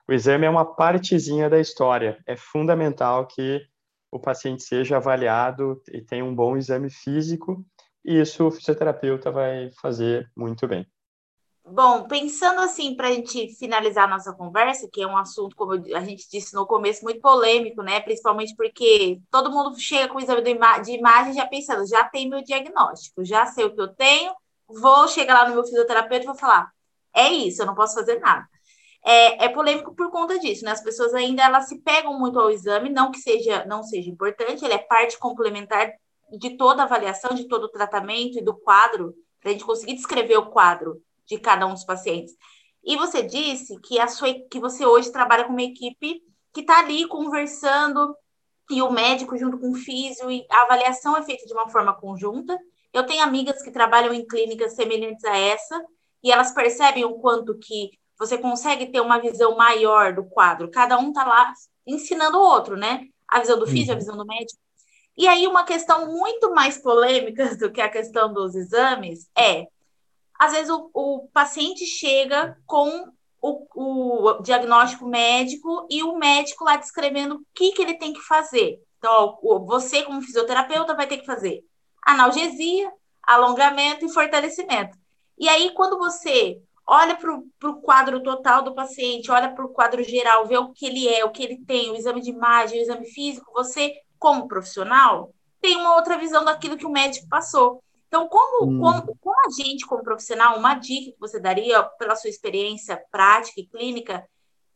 [0.08, 2.18] o exame é uma partezinha da história.
[2.26, 3.62] É fundamental que
[4.12, 7.66] o paciente seja avaliado e tenha um bom exame físico,
[8.04, 10.88] e isso o fisioterapeuta vai fazer muito bem.
[11.68, 15.72] Bom, pensando assim, para a gente finalizar a nossa conversa, que é um assunto, como
[15.74, 18.00] a gente disse no começo, muito polêmico, né?
[18.00, 22.44] Principalmente porque todo mundo chega com o exame de imagem já pensando, já tem meu
[22.44, 24.32] diagnóstico, já sei o que eu tenho,
[24.68, 26.72] vou chegar lá no meu fisioterapeuta e vou falar,
[27.14, 28.48] é isso, eu não posso fazer nada.
[29.04, 30.72] É, é polêmico por conta disso, né?
[30.72, 34.64] As pessoas ainda elas se pegam muito ao exame, não que seja, não seja importante,
[34.64, 35.92] ele é parte complementar
[36.38, 39.96] de toda a avaliação, de todo o tratamento e do quadro, para a gente conseguir
[39.96, 42.36] descrever o quadro de cada um dos pacientes.
[42.84, 46.22] E você disse que a sua que você hoje trabalha com uma equipe
[46.54, 48.16] que está ali conversando
[48.70, 51.94] e o médico junto com o físio e a avaliação é feita de uma forma
[51.94, 52.58] conjunta.
[52.94, 55.84] Eu tenho amigas que trabalham em clínicas semelhantes a essa
[56.24, 60.72] e elas percebem o quanto que você consegue ter uma visão maior do quadro.
[60.72, 61.54] Cada um tá lá
[61.86, 63.08] ensinando o outro, né?
[63.28, 64.00] A visão do físico, a uhum.
[64.00, 64.60] visão do médico.
[65.18, 69.68] E aí, uma questão muito mais polêmica do que a questão dos exames é:
[70.40, 76.78] às vezes o, o paciente chega com o, o, diagnóstico médico e o médico lá
[76.78, 78.80] descrevendo o que, que ele tem que fazer.
[78.98, 81.64] Então, você, como fisioterapeuta, vai ter que fazer
[82.06, 82.92] analgesia,
[83.24, 84.98] alongamento e fortalecimento.
[85.38, 90.04] E aí, quando você olha para o quadro total do paciente, olha para o quadro
[90.04, 92.82] geral, vê o que ele é, o que ele tem, o exame de imagem, o
[92.82, 97.84] exame físico, você, como profissional, tem uma outra visão daquilo que o médico passou.
[98.08, 98.80] Então, como, hum.
[98.80, 103.60] como, como a gente, como profissional, uma dica que você daria pela sua experiência prática
[103.60, 104.28] e clínica,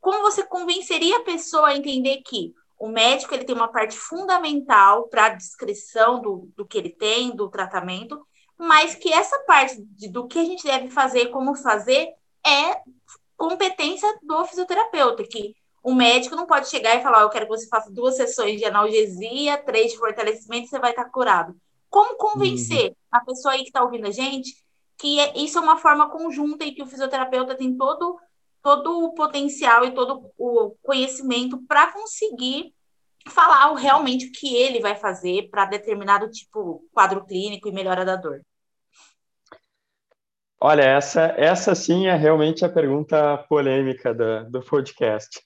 [0.01, 5.07] como você convenceria a pessoa a entender que o médico ele tem uma parte fundamental
[5.09, 8.25] para a descrição do, do que ele tem, do tratamento,
[8.57, 12.09] mas que essa parte de, do que a gente deve fazer, como fazer,
[12.45, 12.81] é
[13.37, 17.67] competência do fisioterapeuta, que o médico não pode chegar e falar, eu quero que você
[17.67, 21.55] faça duas sessões de analgesia, três de fortalecimento, e você vai estar curado.
[21.89, 22.95] Como convencer uhum.
[23.11, 24.53] a pessoa aí que está ouvindo a gente
[24.99, 28.19] que é, isso é uma forma conjunta e que o fisioterapeuta tem todo,
[28.61, 32.73] todo o potencial e todo o conhecimento para conseguir
[33.27, 38.17] falar realmente o que ele vai fazer para determinado tipo quadro clínico e melhora da
[38.17, 38.41] dor.
[40.61, 45.41] Olha, essa, essa sim é realmente a pergunta polêmica do, do podcast.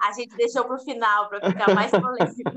[0.00, 2.52] A gente deixou para o final para ficar mais polêmico.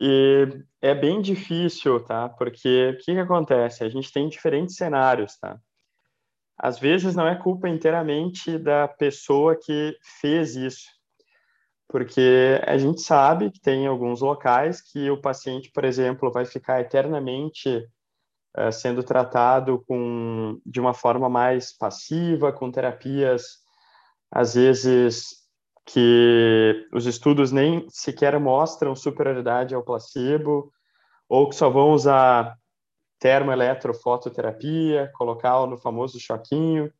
[0.00, 2.28] E é bem difícil, tá?
[2.28, 3.84] Porque o que, que acontece?
[3.84, 5.58] A gente tem diferentes cenários, tá?
[6.58, 10.86] Às vezes não é culpa inteiramente da pessoa que fez isso,
[11.88, 16.80] porque a gente sabe que tem alguns locais que o paciente, por exemplo, vai ficar
[16.80, 17.84] eternamente
[18.56, 23.64] uh, sendo tratado com de uma forma mais passiva, com terapias
[24.34, 25.43] às vezes
[25.86, 30.72] que os estudos nem sequer mostram superioridade ao placebo,
[31.28, 32.56] ou que só vão usar
[33.18, 36.92] termoeletrofototerapia, colocar no famoso choquinho.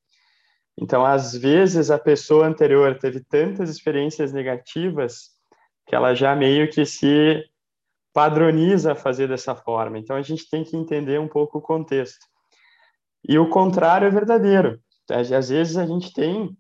[0.77, 5.31] Então, às vezes, a pessoa anterior teve tantas experiências negativas
[5.87, 7.45] que ela já meio que se
[8.13, 9.99] padroniza a fazer dessa forma.
[9.99, 12.27] Então, a gente tem que entender um pouco o contexto.
[13.27, 14.81] E o contrário é verdadeiro.
[15.11, 16.57] Às vezes, a gente tem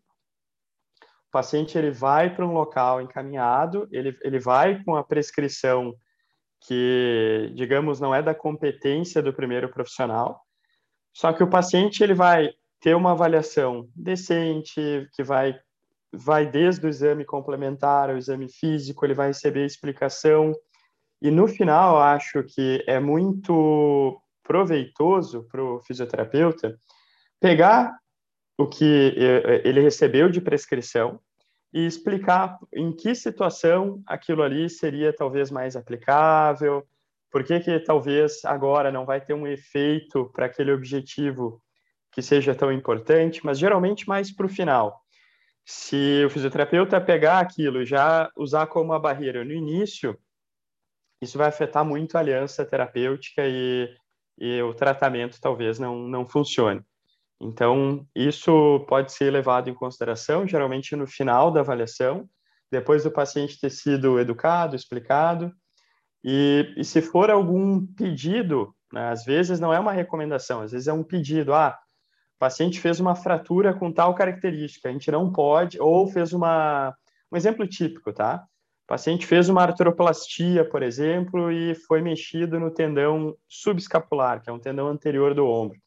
[1.35, 5.93] paciente ele vai para um local encaminhado, ele, ele vai com a prescrição
[6.61, 10.41] que, digamos, não é da competência do primeiro profissional,
[11.13, 15.59] só que o paciente ele vai ter uma avaliação decente, que vai
[16.17, 20.55] vai desde o exame complementar ao exame físico, ele vai receber explicação
[21.21, 26.79] e no final acho que é muito proveitoso para o fisioterapeuta
[27.41, 27.93] pegar
[28.57, 31.19] o que eh, ele recebeu de prescrição
[31.75, 36.87] e explicar em que situação aquilo ali seria talvez mais aplicável,
[37.33, 41.61] por que, que talvez agora não vai ter um efeito para aquele objetivo
[42.13, 45.03] que seja tão importante, mas geralmente mais para o final.
[45.65, 50.17] Se o fisioterapeuta pegar aquilo e já usar como uma barreira no início,
[51.21, 53.93] isso vai afetar muito a aliança terapêutica e,
[54.39, 56.85] e o tratamento talvez não, não funcione.
[57.45, 62.27] Então, isso pode ser levado em consideração, geralmente no final da avaliação,
[62.73, 65.53] depois do paciente ter sido educado, explicado.
[66.25, 70.89] E, e se for algum pedido, né, às vezes não é uma recomendação, às vezes
[70.89, 71.53] é um pedido.
[71.53, 71.79] Ah,
[72.37, 76.97] o paciente fez uma fratura com tal característica, a gente não pode, ou fez uma.
[77.31, 78.43] Um exemplo típico, tá?
[78.85, 84.53] O paciente fez uma artroplastia, por exemplo, e foi mexido no tendão subescapular, que é
[84.53, 85.84] um tendão anterior do ombro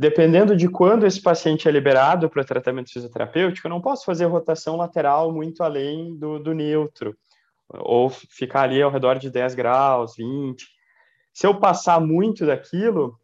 [0.00, 4.74] dependendo de quando esse paciente é liberado para tratamento fisioterapêutico, eu não posso fazer rotação
[4.76, 7.14] lateral muito além do, do neutro,
[7.68, 10.66] ou ficar ali ao redor de 10 graus, 20.
[11.34, 13.20] Se eu passar muito daquilo,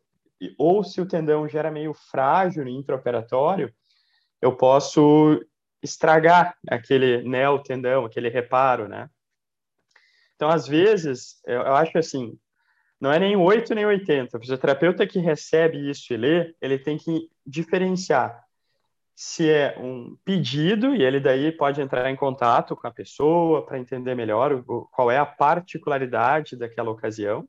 [0.58, 3.72] ou se o tendão já era meio frágil no intraoperatório,
[4.42, 5.42] eu posso
[5.82, 9.08] estragar aquele neotendão, aquele reparo, né?
[10.34, 12.38] Então, às vezes, eu acho assim,
[13.00, 14.36] não é nem 8 nem 80.
[14.36, 18.46] O fisioterapeuta que recebe isso e lê, ele tem que diferenciar
[19.16, 23.78] se é um pedido, e ele daí pode entrar em contato com a pessoa para
[23.78, 27.48] entender melhor o, qual é a particularidade daquela ocasião.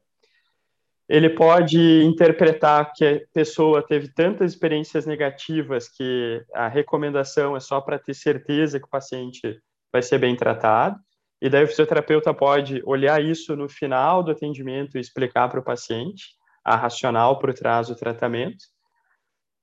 [1.10, 7.82] Ele pode interpretar que a pessoa teve tantas experiências negativas que a recomendação é só
[7.82, 10.98] para ter certeza que o paciente vai ser bem tratado.
[11.42, 15.64] E daí o fisioterapeuta pode olhar isso no final do atendimento e explicar para o
[15.64, 18.66] paciente a racional por trás do tratamento.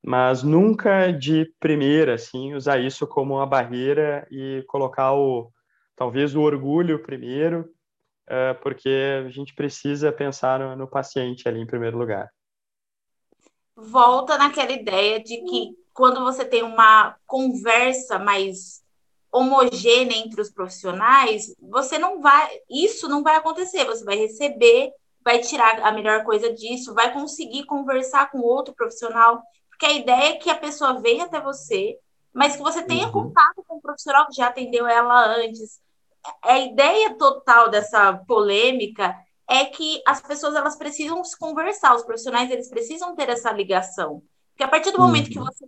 [0.07, 5.51] mas nunca de primeira, assim, usar isso como uma barreira e colocar o
[5.97, 7.72] talvez o orgulho primeiro,
[8.29, 12.31] uh, porque a gente precisa pensar no, no paciente ali em primeiro lugar.
[13.77, 18.84] Volta naquela ideia de que quando você tem uma conversa mais
[19.35, 24.93] homogênea entre os profissionais, você não vai, isso não vai acontecer, você vai receber,
[25.24, 29.43] vai tirar a melhor coisa disso, vai conseguir conversar com outro profissional
[29.74, 31.99] porque a ideia é que a pessoa venha até você,
[32.32, 33.12] mas que você tenha uhum.
[33.12, 35.80] contato com o profissional que já atendeu ela antes.
[36.43, 39.14] A ideia total dessa polêmica
[39.49, 44.22] é que as pessoas elas precisam se conversar, os profissionais eles precisam ter essa ligação.
[44.53, 45.45] Porque a partir do momento que uhum.
[45.45, 45.66] você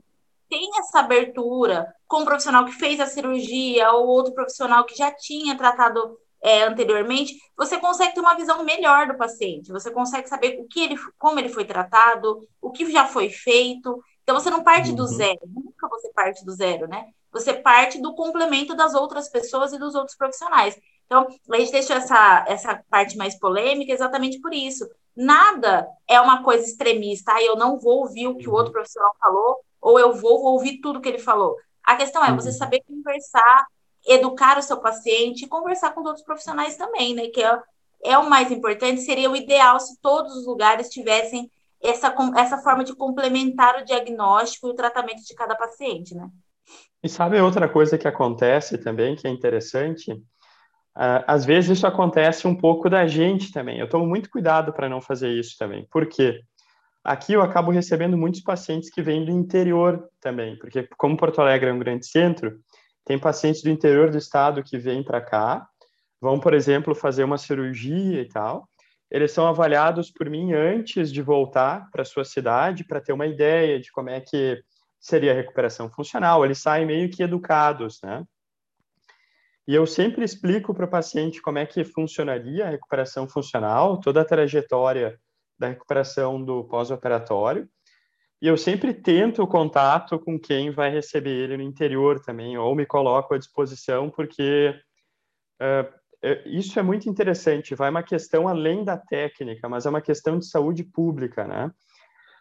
[0.48, 5.10] tem essa abertura com um profissional que fez a cirurgia ou outro profissional que já
[5.10, 10.60] tinha tratado é, anteriormente, você consegue ter uma visão melhor do paciente, você consegue saber
[10.60, 14.00] o que ele, como ele foi tratado, o que já foi feito.
[14.22, 14.96] Então você não parte uhum.
[14.96, 17.06] do zero, nunca você parte do zero, né?
[17.32, 20.78] Você parte do complemento das outras pessoas e dos outros profissionais.
[21.04, 24.88] Então, a gente deixou essa, essa parte mais polêmica exatamente por isso.
[25.14, 28.72] Nada é uma coisa extremista, ah, eu não vou ouvir o que o outro uhum.
[28.72, 31.56] profissional falou, ou eu vou ouvir tudo que ele falou.
[31.84, 32.54] A questão é você uhum.
[32.54, 33.66] saber conversar
[34.06, 37.26] educar o seu paciente e conversar com outros profissionais também, né?
[37.26, 37.58] Que é,
[38.04, 41.50] é o mais importante, seria o ideal se todos os lugares tivessem
[41.82, 46.28] essa, essa forma de complementar o diagnóstico e o tratamento de cada paciente, né?
[47.02, 50.12] E sabe outra coisa que acontece também, que é interessante?
[50.12, 53.78] Uh, às vezes isso acontece um pouco da gente também.
[53.78, 55.86] Eu tomo muito cuidado para não fazer isso também.
[55.90, 56.40] Por quê?
[57.08, 61.70] Aqui eu acabo recebendo muitos pacientes que vêm do interior também, porque como Porto Alegre
[61.70, 62.58] é um grande centro,
[63.04, 65.68] tem pacientes do interior do estado que vêm para cá,
[66.20, 68.68] vão, por exemplo, fazer uma cirurgia e tal.
[69.08, 73.78] Eles são avaliados por mim antes de voltar para sua cidade para ter uma ideia
[73.78, 74.60] de como é que
[74.98, 76.44] seria a recuperação funcional.
[76.44, 78.24] Eles saem meio que educados, né?
[79.64, 84.22] E eu sempre explico para o paciente como é que funcionaria a recuperação funcional, toda
[84.22, 85.16] a trajetória
[85.58, 87.68] da recuperação do pós-operatório.
[88.40, 92.74] E eu sempre tento o contato com quem vai receber ele no interior também, ou
[92.74, 94.74] me coloco à disposição, porque
[95.60, 96.06] uh,
[96.44, 97.74] isso é muito interessante.
[97.74, 101.70] Vai uma questão além da técnica, mas é uma questão de saúde pública, né?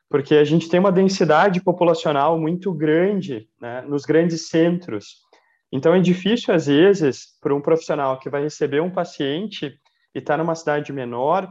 [0.10, 5.26] Porque a gente tem uma densidade populacional muito grande né, nos grandes centros.
[5.72, 9.78] Então é difícil, às vezes, para um profissional que vai receber um paciente
[10.14, 11.50] e está numa cidade menor,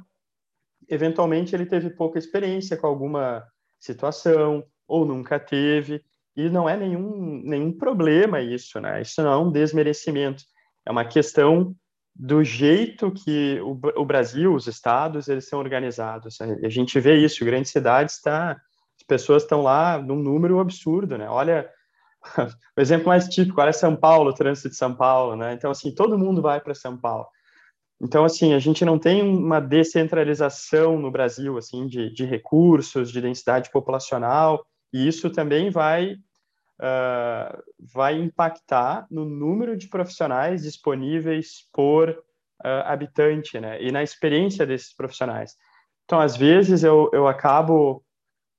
[0.89, 3.45] eventualmente ele teve pouca experiência com alguma
[3.81, 6.03] situação ou nunca teve,
[6.37, 9.01] e não é nenhum, nenhum problema isso, né?
[9.01, 10.43] Isso não é um desmerecimento,
[10.85, 11.75] é uma questão
[12.15, 16.39] do jeito que o, o Brasil, os estados, eles são organizados.
[16.41, 21.29] A gente vê isso, grandes cidades, tá, as pessoas estão lá num número absurdo, né?
[21.29, 21.69] Olha,
[22.77, 25.53] o exemplo mais típico, olha São Paulo, o trânsito de São Paulo, né?
[25.53, 27.27] Então, assim, todo mundo vai para São Paulo.
[28.01, 33.21] Então, assim, a gente não tem uma descentralização no Brasil, assim, de, de recursos, de
[33.21, 42.11] densidade populacional, e isso também vai, uh, vai impactar no número de profissionais disponíveis por
[42.11, 45.57] uh, habitante, né, e na experiência desses profissionais.
[46.05, 48.05] Então, às vezes, eu, eu acabo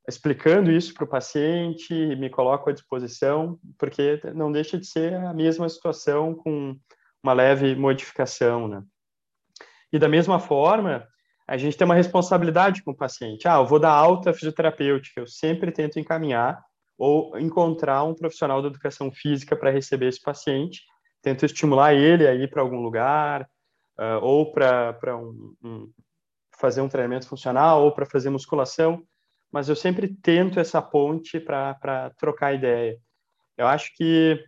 [0.07, 5.33] explicando isso para o paciente, me coloco à disposição, porque não deixa de ser a
[5.33, 6.77] mesma situação com
[7.21, 8.83] uma leve modificação, né.
[9.95, 11.07] E da mesma forma,
[11.47, 13.47] a gente tem uma responsabilidade com o paciente.
[13.47, 16.61] Ah, eu vou dar alta fisioterapêutica, eu sempre tento encaminhar
[16.97, 20.81] ou encontrar um profissional da educação física para receber esse paciente,
[21.21, 23.43] tento estimular ele a ir para algum lugar,
[23.97, 25.89] uh, ou para um, um,
[26.59, 29.01] fazer um treinamento funcional, ou para fazer musculação,
[29.49, 32.97] mas eu sempre tento essa ponte para trocar ideia.
[33.57, 34.43] Eu acho que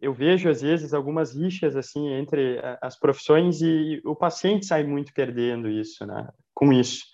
[0.00, 5.12] eu vejo às vezes algumas rixas assim entre as profissões e o paciente sai muito
[5.12, 6.28] perdendo isso, né?
[6.54, 7.04] Com isso.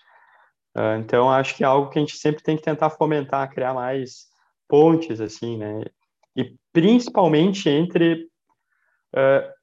[0.75, 3.73] Uh, então acho que é algo que a gente sempre tem que tentar fomentar, criar
[3.73, 4.27] mais
[4.67, 5.83] pontes assim, né?
[6.35, 8.27] E principalmente entre
[9.15, 9.55] uh,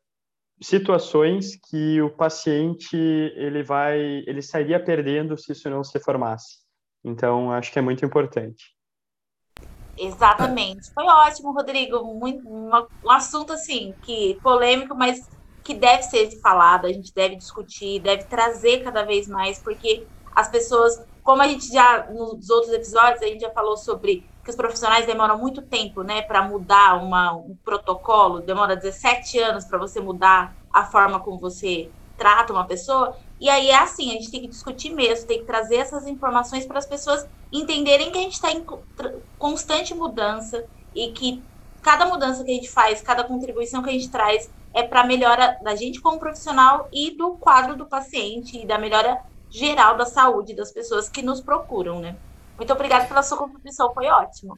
[0.62, 6.58] situações que o paciente ele vai, ele sairia perdendo se isso não se formasse.
[7.04, 8.64] Então acho que é muito importante.
[9.96, 10.90] Exatamente.
[10.94, 12.02] Foi ótimo, Rodrigo.
[12.18, 15.18] Muito, uma, um assunto assim, que polêmico, mas
[15.62, 20.50] que deve ser falado, a gente deve discutir, deve trazer cada vez mais, porque as
[20.50, 24.56] pessoas, como a gente já, nos outros episódios, a gente já falou sobre que os
[24.56, 30.00] profissionais demoram muito tempo, né, para mudar uma, um protocolo, demora 17 anos para você
[30.00, 34.40] mudar a forma como você trata uma pessoa, E aí é assim, a gente tem
[34.42, 38.34] que discutir mesmo, tem que trazer essas informações para as pessoas entenderem que a gente
[38.34, 38.64] está em
[39.36, 40.64] constante mudança
[40.94, 41.42] e que
[41.82, 45.58] cada mudança que a gente faz, cada contribuição que a gente traz é para melhora
[45.60, 49.18] da gente como profissional e do quadro do paciente e da melhora
[49.50, 52.14] geral da saúde das pessoas que nos procuram, né?
[52.56, 54.56] Muito obrigada pela sua contribuição, foi ótimo.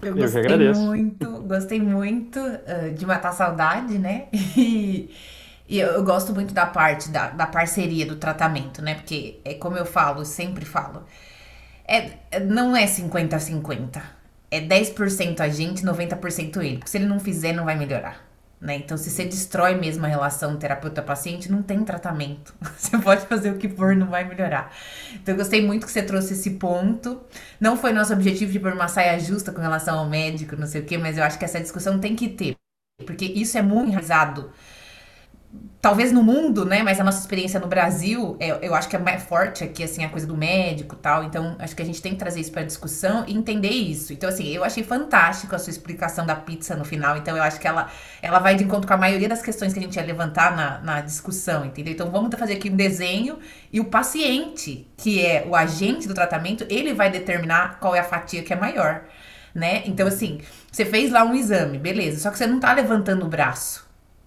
[0.00, 4.28] Eu gostei Eu muito, gostei muito uh, de matar saudade, né?
[4.56, 5.10] E,
[5.68, 8.94] e eu, eu, gosto muito da parte da, da parceria do tratamento, né?
[8.94, 11.04] Porque é como eu falo, sempre falo,
[11.86, 14.02] é, não é 50 a 50.
[14.50, 16.78] É 10% a gente, 90% ele.
[16.78, 18.24] Porque se ele não fizer, não vai melhorar.
[18.60, 18.76] Né?
[18.76, 22.54] Então, se você destrói mesmo a relação terapeuta-paciente, não tem tratamento.
[22.76, 24.74] Você pode fazer o que for, não vai melhorar.
[25.14, 27.20] Então, eu gostei muito que você trouxe esse ponto.
[27.60, 30.80] Não foi nosso objetivo de pôr uma saia justa com relação ao médico, não sei
[30.80, 32.56] o quê, mas eu acho que essa discussão tem que ter.
[33.04, 34.50] Porque isso é muito enraizado
[35.86, 36.82] talvez no mundo, né?
[36.82, 40.04] Mas a nossa experiência no Brasil, é, eu acho que é mais forte aqui, assim,
[40.04, 41.22] a coisa do médico tal.
[41.22, 44.12] Então, acho que a gente tem que trazer isso para discussão e entender isso.
[44.12, 47.16] Então, assim, eu achei fantástico a sua explicação da pizza no final.
[47.16, 47.88] Então, eu acho que ela,
[48.20, 50.80] ela vai de encontro com a maioria das questões que a gente ia levantar na,
[50.80, 51.92] na discussão, entendeu?
[51.92, 53.38] Então, vamos fazer aqui um desenho
[53.72, 58.04] e o paciente, que é o agente do tratamento, ele vai determinar qual é a
[58.04, 59.04] fatia que é maior,
[59.54, 59.82] né?
[59.86, 60.40] Então, assim,
[60.72, 62.18] você fez lá um exame, beleza.
[62.18, 63.85] Só que você não tá levantando o braço.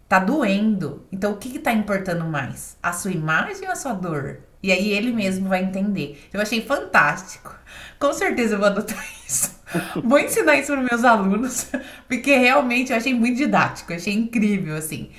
[0.09, 1.05] Tá doendo.
[1.11, 2.75] Então, o que que tá importando mais?
[2.81, 4.39] A sua imagem ou a sua dor?
[4.61, 6.27] E aí ele mesmo vai entender.
[6.33, 7.55] Eu achei fantástico.
[7.99, 9.59] Com certeza eu vou adotar isso.
[10.03, 11.69] Vou ensinar isso para meus alunos,
[12.09, 15.11] porque realmente eu achei muito didático, achei incrível, assim.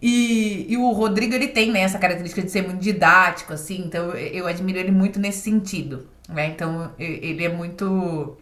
[0.00, 4.10] E, e, o Rodrigo, ele tem né, essa característica de ser muito didático, assim, então
[4.10, 6.48] eu, eu admiro ele muito nesse sentido, né?
[6.48, 8.36] Então, ele é muito...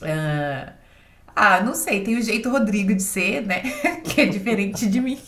[0.00, 0.72] Uh,
[1.36, 3.60] ah, não sei, tem o jeito Rodrigo de ser, né?
[4.02, 5.18] que é diferente de mim.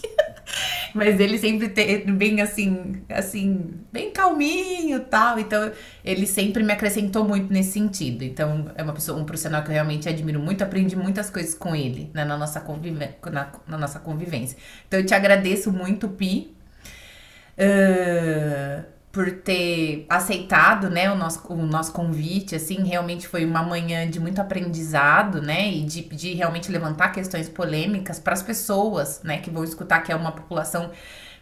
[0.94, 5.38] Mas ele sempre tem bem assim, assim, bem calminho tal.
[5.38, 5.70] Então,
[6.02, 8.24] ele sempre me acrescentou muito nesse sentido.
[8.24, 11.76] Então, é uma pessoa, um profissional que eu realmente admiro muito, aprendi muitas coisas com
[11.76, 12.64] ele, né, na, nossa
[13.30, 14.56] na, na nossa convivência.
[14.86, 16.56] Então, eu te agradeço muito, Pi.
[17.58, 24.08] Uh, por ter aceitado, né, o nosso, o nosso convite, assim, realmente foi uma manhã
[24.08, 29.38] de muito aprendizado, né, e de, de realmente levantar questões polêmicas para as pessoas, né,
[29.38, 30.90] que vão escutar, que é uma população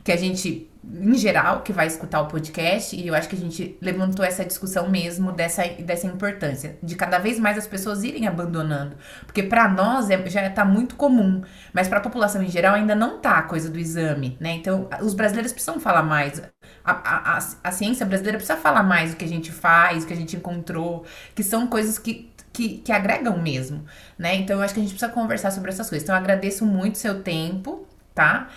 [0.07, 3.39] que a gente, em geral, que vai escutar o podcast, e eu acho que a
[3.39, 8.29] gente levantou essa discussão mesmo dessa, dessa importância, de cada vez mais as pessoas irem
[8.29, 8.97] abandonando.
[9.27, 11.43] Porque para nós é, já está muito comum,
[11.73, 14.53] mas para a população em geral ainda não tá a coisa do exame, né?
[14.53, 16.41] Então, os brasileiros precisam falar mais.
[16.87, 20.13] A, a, a, ciência brasileira precisa falar mais do que a gente faz, o que
[20.13, 23.85] a gente encontrou, que são coisas que que, que, agregam mesmo,
[24.19, 24.35] né?
[24.37, 26.03] Então eu acho que a gente precisa conversar sobre essas coisas.
[26.03, 28.49] Então eu agradeço muito seu tempo, tá?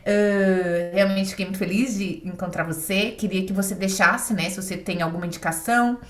[0.00, 3.12] Uh, realmente fiquei muito feliz de encontrar você.
[3.12, 6.00] Queria que você deixasse, né, se você tem alguma indicação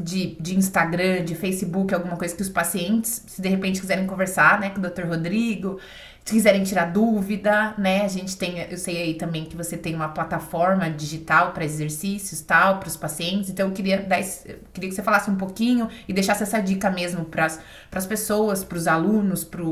[0.00, 4.58] de, de Instagram, de Facebook, alguma coisa que os pacientes, se de repente quiserem conversar,
[4.58, 5.06] né, com o Dr.
[5.06, 5.78] Rodrigo,
[6.24, 8.04] se quiserem tirar dúvida, né?
[8.04, 12.40] A gente tem, eu sei aí também que você tem uma plataforma digital para exercícios,
[12.40, 13.50] tal, para os pacientes.
[13.50, 14.22] Então eu queria dar,
[14.72, 17.48] queria que você falasse um pouquinho e deixasse essa dica mesmo para
[17.92, 19.62] as pessoas, para os alunos, para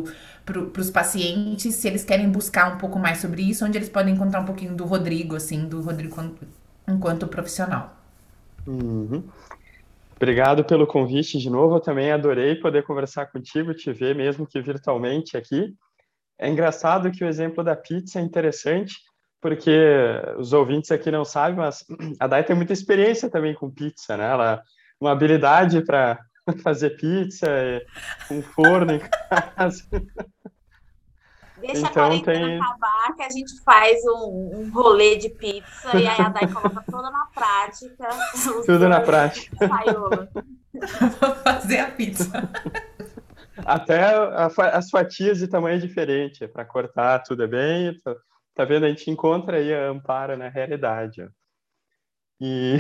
[0.81, 4.41] os pacientes, se eles querem buscar um pouco mais sobre isso, onde eles podem encontrar
[4.41, 6.17] um pouquinho do Rodrigo, assim, do Rodrigo
[6.89, 8.00] enquanto profissional.
[8.67, 9.29] Uhum.
[10.17, 11.77] Obrigado pelo convite de novo.
[11.77, 15.75] Eu também adorei poder conversar contigo, te ver mesmo que virtualmente aqui.
[16.39, 18.95] É engraçado que o exemplo da pizza é interessante,
[19.41, 19.71] porque
[20.39, 21.85] os ouvintes aqui não sabem, mas
[22.19, 24.31] a Dai tem muita experiência também com pizza, né?
[24.31, 24.63] Ela
[25.01, 26.21] uma habilidade para
[26.63, 27.49] fazer pizza,
[28.31, 29.83] um forno em casa.
[31.61, 32.61] Deixa então, a quarentena tem...
[32.61, 36.83] acabar, que a gente faz um, um rolê de pizza e aí a Dai coloca
[36.91, 38.09] toda na prática.
[38.65, 39.57] Tudo na prática.
[41.21, 42.31] Vou fazer a pizza.
[43.65, 47.99] Até a, as fatias de tamanho diferente, para cortar tudo é bem.
[48.01, 48.17] Tá,
[48.55, 48.87] tá, vendo?
[48.87, 51.23] A gente encontra aí a Ampara na realidade.
[51.23, 51.29] Ó.
[52.41, 52.79] E...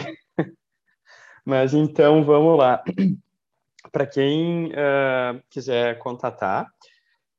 [1.45, 2.83] Mas então, vamos lá.
[3.91, 6.67] Para quem uh, quiser contatar,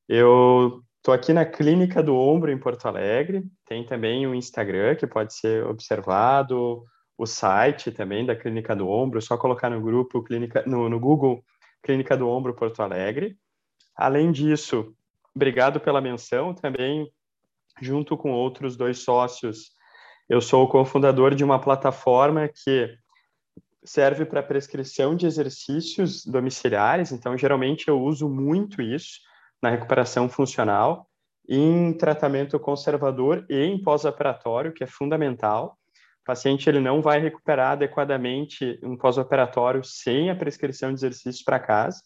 [0.10, 3.44] eu estou aqui na Clínica do Ombro, em Porto Alegre.
[3.66, 6.86] Tem também o um Instagram que pode ser observado,
[7.18, 11.44] o site também da Clínica do Ombro, só colocar no grupo, clínica, no, no Google,
[11.82, 13.36] Clínica do Ombro Porto Alegre.
[13.96, 14.96] Além disso,
[15.36, 17.12] obrigado pela menção também,
[17.82, 19.72] junto com outros dois sócios,
[20.30, 22.96] eu sou o cofundador de uma plataforma que
[23.84, 29.20] serve para prescrição de exercícios domiciliares, então geralmente eu uso muito isso
[29.62, 31.08] na recuperação funcional,
[31.48, 35.78] em tratamento conservador e em pós-operatório, que é fundamental.
[36.22, 41.60] O paciente ele não vai recuperar adequadamente um pós-operatório sem a prescrição de exercícios para
[41.60, 42.00] casa.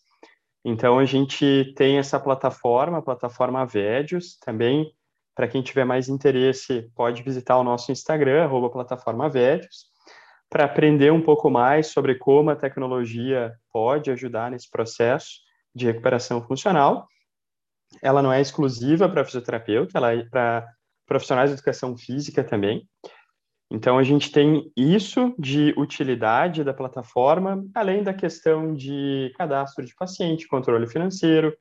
[0.64, 4.92] Então, a gente tem essa plataforma, a plataforma Védios, também,
[5.36, 9.86] para quem tiver mais interesse, pode visitar o nosso Instagram, arroba plataforma Védios,
[10.50, 15.42] para aprender um pouco mais sobre como a tecnologia pode ajudar nesse processo
[15.76, 17.08] de recuperação funcional.
[18.02, 20.68] Ela não é exclusiva para fisioterapeuta, ela é para
[21.06, 22.88] profissionais de educação física também.
[23.72, 29.96] Então, a gente tem isso de utilidade da plataforma, além da questão de cadastro de
[29.96, 31.56] paciente, controle financeiro,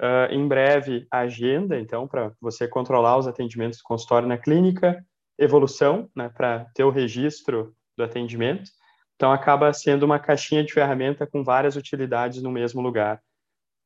[0.00, 5.04] uh, em breve a agenda, então, para você controlar os atendimentos do consultório na clínica,
[5.38, 8.70] evolução, né, para ter o registro do atendimento.
[9.16, 13.20] Então, acaba sendo uma caixinha de ferramenta com várias utilidades no mesmo lugar,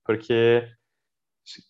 [0.04, 0.66] porque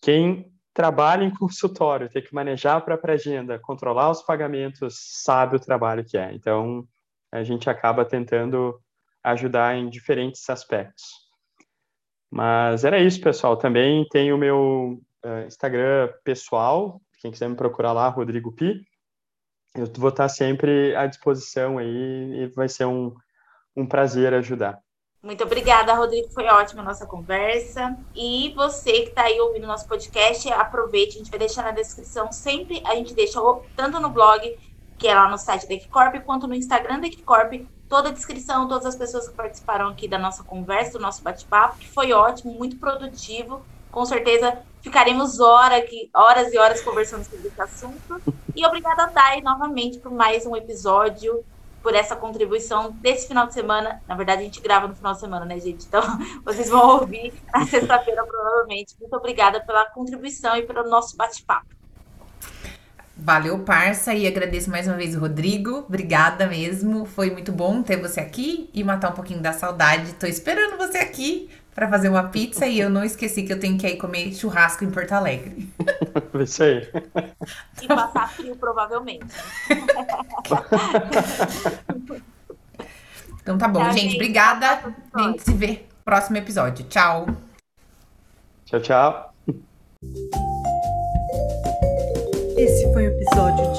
[0.00, 5.60] quem trabalha em consultório, ter que manejar a própria agenda, controlar os pagamentos, sabe o
[5.60, 6.34] trabalho que é.
[6.34, 6.86] Então,
[7.32, 8.78] a gente acaba tentando
[9.24, 11.04] ajudar em diferentes aspectos.
[12.30, 13.56] Mas era isso, pessoal.
[13.56, 18.86] Também tem o meu uh, Instagram pessoal, quem quiser me procurar lá, Rodrigo Pi.
[19.74, 23.14] Eu vou estar sempre à disposição aí e vai ser um,
[23.74, 24.78] um prazer ajudar.
[25.26, 26.28] Muito obrigada, Rodrigo.
[26.28, 27.98] Foi ótima a nossa conversa.
[28.14, 31.16] E você que está aí ouvindo nosso podcast, aproveite.
[31.16, 32.80] A gente vai deixar na descrição sempre.
[32.86, 33.40] A gente deixa
[33.74, 34.56] tanto no blog,
[34.96, 38.68] que é lá no site da Equicorp, quanto no Instagram da Equicorp, toda a descrição,
[38.68, 42.52] todas as pessoas que participaram aqui da nossa conversa, do nosso bate-papo, que foi ótimo,
[42.52, 43.66] muito produtivo.
[43.90, 48.22] Com certeza ficaremos hora aqui, horas e horas conversando sobre esse assunto.
[48.54, 51.44] E obrigada, Dai, novamente, por mais um episódio
[51.82, 54.02] por essa contribuição desse final de semana.
[54.08, 55.86] Na verdade, a gente grava no final de semana, né, gente?
[55.86, 56.02] Então,
[56.44, 58.96] vocês vão ouvir na sexta-feira, provavelmente.
[59.00, 61.76] Muito obrigada pela contribuição e pelo nosso bate-papo.
[63.18, 65.78] Valeu, parça, e agradeço mais uma vez o Rodrigo.
[65.88, 67.06] Obrigada mesmo.
[67.06, 70.12] Foi muito bom ter você aqui e matar um pouquinho da saudade.
[70.14, 73.76] Tô esperando você aqui para fazer uma pizza e eu não esqueci que eu tenho
[73.76, 75.68] que ir comer churrasco em Porto Alegre.
[76.42, 76.88] Isso aí.
[77.82, 79.26] E passar frio, provavelmente.
[83.42, 84.00] então tá bom, gente.
[84.00, 84.14] gente.
[84.14, 84.94] Obrigada.
[85.12, 86.86] A gente se vê no próximo episódio.
[86.86, 87.26] Tchau.
[88.64, 89.34] Tchau, tchau.
[92.56, 93.78] Esse foi o episódio de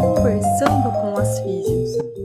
[0.00, 2.19] Conversando com as Físios.